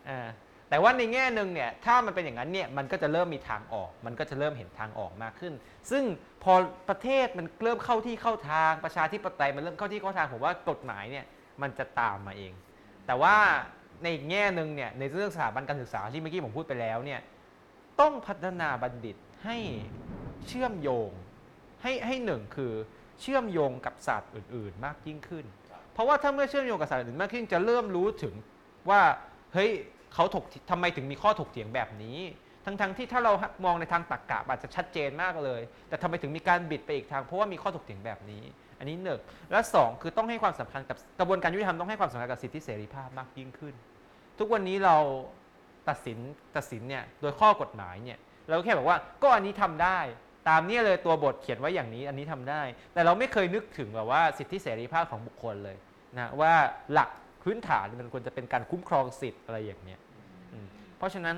[0.08, 0.28] อ่า
[0.72, 5.52] แต่ว่าในแง่หนึ่งเนี่ยถ้ามันเป็นอย่างนั้นเนี่ยมันก็จะเริ่มมีทางออก มันก็จะเริ่มเห็นทางออกมากขึ้น
[5.90, 6.04] ซึ่ง
[6.44, 6.52] พอ
[6.88, 11.24] ประเทศมันเริ่มเข้าที่เข้าทางประชาธิปไตยมันเริ่มเข้าที่เข้าทางผมว่ากฎหมายเนี่ย
[11.62, 12.52] มันจะตามมาเอง
[13.06, 13.37] แต่ว่า
[14.02, 17.20] ในอีกแง่หนึ่งเนี่ยในเรื่องสถาบันการศึกษาที่เมื่อกี้ผมพูดไปแล้วเนี่ย
[18.00, 19.56] ต้องพัฒนาบัณฑิตให้
[20.48, 21.11] เชื่อมโยง
[21.82, 22.72] ให้ให้หนึ่งคือ
[23.20, 25.44] เชื่อมโยงกับศาสตร์อื่น ๆ มากยิ่งขึ้น
[25.92, 28.35] เพราะว่าถ้าเมื่อเชื่อมโยงกับศาสตร์อื่นมากขึ้นจะเริ่มรู้ถึง
[28.90, 29.02] ว่า
[29.54, 29.70] เฮ้ย
[30.14, 32.18] เขาถกทำไมถึงมีข้อถกเถียงแบบนี้
[32.64, 33.33] ทั้งๆที่ถ้าเรา
[33.64, 38.42] มองในทางตรรกกะอาจจะชัดเจนมากเลย แต่ทำไมถึงมีการบิดไปอีกทางเพราะว่ามีข้อถกเถียงแบบนี้
[38.79, 39.20] อันนี้หนึ่ง
[39.51, 43.75] และสองคือต้องให้ความสำคัญกับกระบวนการยุติธรรมต้องให้ความสำคัญกับสิทธิเสรีภาพมากยิ่งขึ้น
[44.38, 44.96] ทุกวันนี้เรา
[45.88, 46.18] ตัดสิน
[46.57, 49.98] ตัดสินเนี่ยโดยข้อกฎหมายเนี่ยเราก็แค่บอกว่าก็อันนี้ทำได้
[50.48, 52.62] ตามนี้เลยตัวบทเขียนไว้อย่างนี้อันนี้ทำได้
[52.94, 55.77] แต่เราไม่เคยนึกถึงแบบว่าสิทธิเสรีภาพของบุคคลเลย
[56.18, 56.53] นะว่า
[56.92, 57.09] หลัก
[57.42, 60.00] พื้นฐานมันควรจะเป็นการคุ้มครองสิทธิ์อะไรอย่างเนี้ย
[60.52, 61.37] อืมเพราะฉะนั้น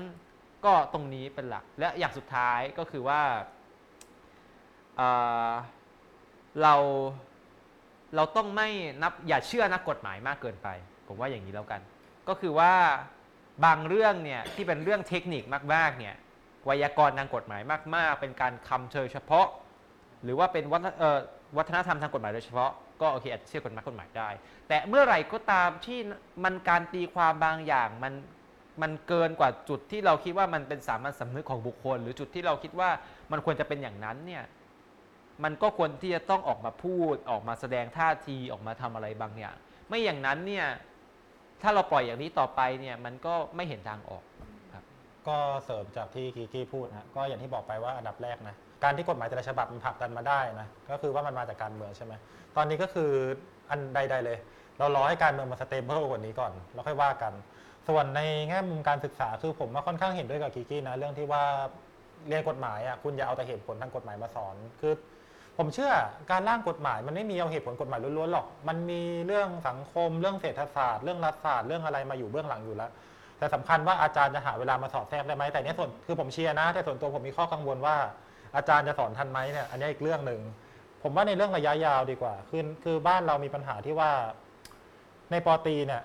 [0.65, 3.21] ก็ตรงนี้เป็นหลักและอย่างสุดท้ายก็คือว่า
[4.97, 5.09] เอ่
[5.49, 5.51] อ
[6.61, 6.75] เรา
[8.15, 8.69] เราต้องไม่
[9.01, 10.67] นับอย่าเชื่อนักกฎหมายมากเกินไป
[11.07, 11.81] ผมว่าอย่างนี้แล้วกัน
[12.27, 12.73] ก็คือว่า
[13.65, 16.15] บางเรื่องเนี่ยที่เป็นเรื่องเทคนิคมากๆเนี่ย
[16.65, 17.61] ไวยากรณ์ทางกฎหมาย
[17.95, 19.47] มาก ๆ เป็นการคำเชยเฉพาะ
[20.23, 21.19] หรือว่าเป็นวัฒนเอ่อ
[21.57, 24.29] วัฒนธรรมทางกฎหมายโดยเฉพาะ ก็โอเคอาจจะเชื่อกฎหมายกฎหมายได้
[24.67, 25.99] แต่เมื่อไหร่ก็ตามที่
[26.43, 28.13] มันการตีความบางอย่างมัน
[28.81, 32.89] มันเกินกว่าจุดที่เราคิดว่ามันเป็นสามัญสำนึกของบุคคล หรือจุดที่เราคิดว่า
[33.31, 34.43] มันควรจะเป็นอย่างนั้นเนี่ย
[35.43, 39.55] มันก็ควรที่จะต้องออกมาพูดออกมาแสดงท่าทีออกมาทำอะไรบางอย่าง
[39.87, 40.65] ไม่อย่างนั้นเนี่ย
[41.61, 44.23] ถ้าเราปล่อยอย่างนี้ต่อไปเนี่ยมันก็ไม่เห็นทางออก
[44.73, 44.83] ครับ
[45.27, 52.13] ก็เสริมจากที่กีกี้พูดนะก็อย่างที่บอกไปว่าอันดับแรกนะการที่กฎหมายแต่ละฉบับมันผลักดันมาได้นะก็คือว่ามันมาจากการเมืองใช่ไหม
[52.55, 53.11] ตอนนี้ก็คือ
[53.69, 54.37] อันใด ๆ เลย
[54.77, 57.33] เรารอให้การเมืองมันสเตเบิลกว่านี้ก่อน แล้วค่อยว่ากัน
[57.87, 61.43] ส่วนในแง่มุมการศึกษาคือผมว่าค่อนข้างเห็นด้วยกับกีกี้นะเรื่องที่ว่า
[62.27, 64.93] เรียนกฎหมายอะคุณอย่าเอาแต่เหตุผลทางกฎหมายมาสอนคือ
[65.57, 65.91] ผมเชื่อ
[66.31, 72.91] การร่างกฎหมายมันไม่มีเอาเหตุผลกฎหมายล้วนๆหรอก มันมีเรื่องสังคม เรื่องเศรษฐศาสตร์ เรื่องรัฐศาสตร์ เรื่องอะไรมาอยู่เบื้องหลังอยู่แล้ว
[73.37, 77.95] แต่สำคัญว่าอาจารย์จะหาเวลามาสอดแทรกได้ไหม แต่เนี้ยส่วนคือผมเชียร์นะ แต่ส่วนตัวผมมีข้อกังวลว่า
[78.55, 80.41] อาจารย์จะสอนทันไหมเนี่ย อันนี้อีกเรื่องหนึ่ง
[81.07, 84.11] ผมว่าในเรื่องระยะยาวดีกว่า คือคือบ้านเรามีปัญหาที่ว่า
[85.31, 86.01] ในปอตรีเนี่ย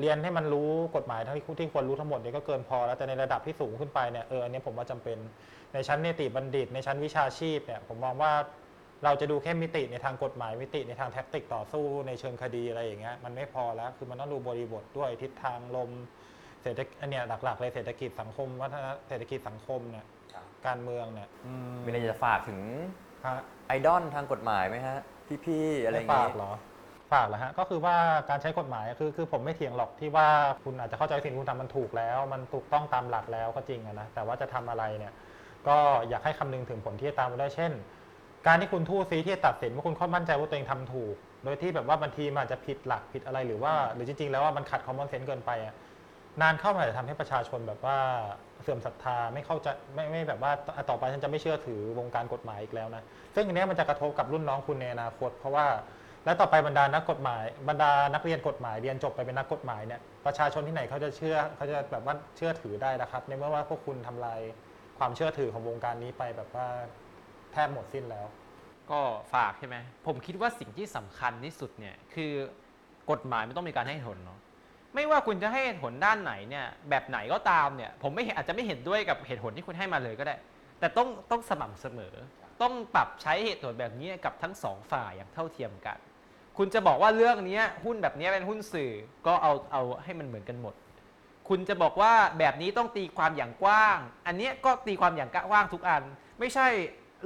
[0.00, 5.18] เรียนให้มันรู้กฎหมายทั้งที่ที่ควรรู้ทั้งหมดเนี่ยก็เกินพอแล้วแต่ในระดับที่สูงขึ้นไปเนี่ยเอออันนี้ผมว่าจำเป็น
[5.72, 8.32] ในชั้นเนติบัณฑิต ในชั้นวิชาชีพเนี่ย ผมมองว่า
[9.04, 15.90] เราจะดูแค่มิติในทางกฎหมายมิติในทางแท็กติกต่อสู้ในเชิงคดีอะไรอย่างเงี้ยมันไม่พอแล้ว คือมันต้องดูบริบทด้วยทิศทางลม
[16.62, 20.04] เศรษฐกิจอันเนี้ยหลักๆเลยเศรษฐกิจสังคมวัฒนเศรษฐกิจสังคมเนี่ย
[20.66, 21.28] การเมืองเนี่ย
[21.84, 22.60] มีอะไรจะฝากถึง
[23.26, 24.98] ฮะ ไอดอลทางกฎหมายไหมฮะ
[25.44, 26.52] พี่ ๆ อะไรอย่างฝางี้กเหรอ
[27.12, 27.96] ฝากเหรอฮะก็คือว่า
[28.30, 30.28] การใช้กฎหมายคือคือผมไม่เถียงหรอกที่ว่า
[30.64, 35.12] คุณอาจจะเข้าใจสิ่งที่คุณทำมันถูกแล้ว มันถูกต้องตามหลักแล้วก็จริงอะนะแต่ว่าจะทำอะไรเนี่ย
[35.68, 37.72] ก็อยากให้คำนึงถึงผลที่จะตามมาได้เช่น
[38.46, 45.74] การที่คุณทู่ซีที่จะตัดสินว่าคุณค่อยมั่นใจว่าตัวเองทำถูก โดยที่แบบว่าบางทีมันอาจจะผิดหลักผิดอะไรหรือว่า หรือจริงๆแล้วว่ามันขัดคอมมอนเซนส์เกินไปอะ
[46.42, 47.98] นานเข้ามาจะทำให้ประชาชนแบบว่า
[48.62, 53.02] เสื่อมศรัทธาไม่เข้าใจไม่ไม่แบบว่าอะต่อไปฉันจะไม่เชื่อถือวงการกฎหมายอีกแล้วนะ
[53.34, 55.66] ซึ่งอันเนี้ยมันจะกระทบกับรุ่นน้องคุณในอนาคต เพราะว่า
[56.24, 64.40] และต่อไปบรรดานักกฎหมาย บรรดานักเรียนกฎหมายเรียนจบไปเป็นนักกฎหมายเนี่ยประชาชนที่ไหนเขาจะเชื่อเขาจะแบบว่าเชื่อถือได้นะครับ ในเมื่อว่าพวกคุณทำลาย
[64.98, 66.68] ความเชื่อถือของวงการนี้ไปแบบว่า
[67.52, 68.26] แทบหมดสิ้นแล้ว
[68.90, 69.00] ก็
[69.34, 72.32] ฝากใช่ไหมผมคิดว่าสิ่งที่สำคัญที่สุดเนี่ยคือ
[73.10, 74.40] กฎหมายไมันต้องมีการให้เหตุผลเนาะ
[74.96, 80.36] ไม่ว่าคุณจะให้เหตุผลด้านไหนเนี่ยแบบไหนก็ตามเนี่ยผมไม่อาจจะไม่เห็นด้วยกับเหตุผลที่คุณให้มาเลยก็ได้
[80.80, 82.14] แต่ต้องต้องสม่ำเสมอ
[82.62, 85.98] ต้องปรับใช้เหตุผลแบบนี้กับทั้งสองฝ่ายอย่างเท่าเทียมกัน
[86.58, 88.92] คุณจะบอกว่าเรื่องนี้หุ้นแบบนี้เป็นหุ้นสื่อ
[89.26, 90.74] ก็เอาเอาให้มันเหมือนกันหมด
[91.48, 96.02] คุณจะบอกว่าแบบนี้ต้องตีความอย่างกว้าง อันนี้ก็ตีความอย่างกว้างทุกอัน
[96.38, 96.66] ไม่ใช่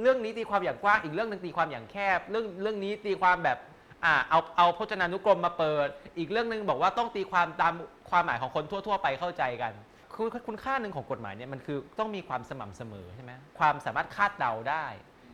[0.01, 3.59] เรื่องนี้ตีความอย่างกว้างอีกเรื่องหนึ่งตีความอย่างแคบ เรื่องเรื่องนี้ตีความแบบ
[4.05, 5.89] อ่าเอาเอาพจนานุกรมมาเปิด
[6.19, 7.75] อีกเรื่องหนึ่งบอกว่าต้องตีความตาม
[8.11, 9.73] ความหมายของคนทั่ว ๆ ไปเข้าใจกัน
[10.15, 14.87] คุณคุณค่าหนึ่งของกฎหมายเนี่ยมันคือต้องมีความสม่ำเสมอใช่ไหมความสามารถคาดเดาได้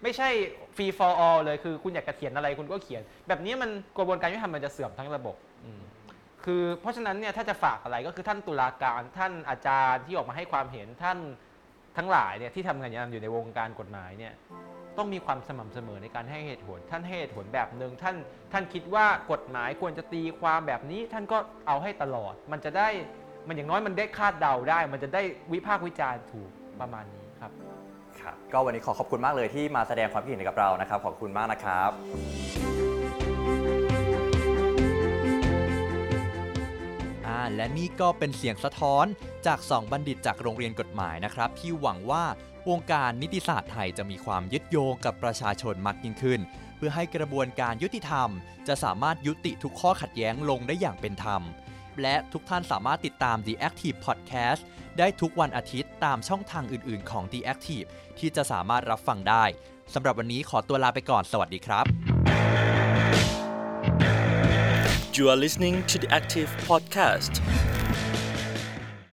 [0.03, 0.29] ไม่ใช่
[0.77, 5.37] free for all เลยคือคุณอยากจะเขียนอะไรคุณก็เขียน แบบนี้มันกระบวนการยุติธรรมมันจะเสื่อมทั้งระบบ
[6.45, 11.19] คือเพราะฉะนั้นเนี่ยถ้าจะฝากอะไรก็คือท่านตุลาการท่านอาจารย์ที่ออกมาให้ความเห็นท่าน
[11.97, 14.33] ทั้งหลายเนี่ยที่ทำงานอยู่ในวงการกฎหมายเนี่ย
[14.99, 18.17] ต้องมีความสม่ำเสมอในการให้เหตุผล ท่านให้เหตุผลแบบหนึ่งท่าน
[18.53, 22.89] ท่านคิดว่ากฎหมายควรจะตีความแบบนี้ ท่านก็เอาให้ตลอด มันจะได้
[23.49, 25.23] มันอย่างน้อยมันได้คาดเดาได้ มันจะได้
[25.53, 27.51] วิพากษ์วิจารณ์ถูกประมาณนี้ครับ
[28.21, 31.91] ครับ ก็วันนี้ขอขอบคุณมากเลยที่มาแสดงความคิดเห็นกับเรานะครับ ขอบคุณมากนะครับ
[37.27, 39.05] อ่าและนี่ก็เป็นเสียงสะท้อน
[39.47, 42.25] จาก2บัณฑิตจากโรงเรียนกฎหมายนะครับ ที่หวังว่า
[42.69, 46.41] วงการนิติศาสตร์ไทยจะมีความยึดโยงกับประชาชนมากยิ่งขึ้น
[46.77, 48.29] เพื่อให้กระบวนการยุติธรรม
[48.69, 51.43] จะสามารถยุติทุกข้อขัดแย้งลงได้อย่างเป็นธรรม
[52.03, 54.61] และทุกท่านสามารถติดตาม The Active Podcast
[54.99, 57.89] ได้ทุกวันอาทิตย์ตามช่องทางอื่น ๆ ของ The Active
[58.19, 59.45] ที่จะสามารถรับฟังได้
[59.95, 61.87] สำหรับวันนี้ขอตัวลาไปก่อนสวัสดีครับ
[65.17, 67.33] You are listening to the Active Podcast.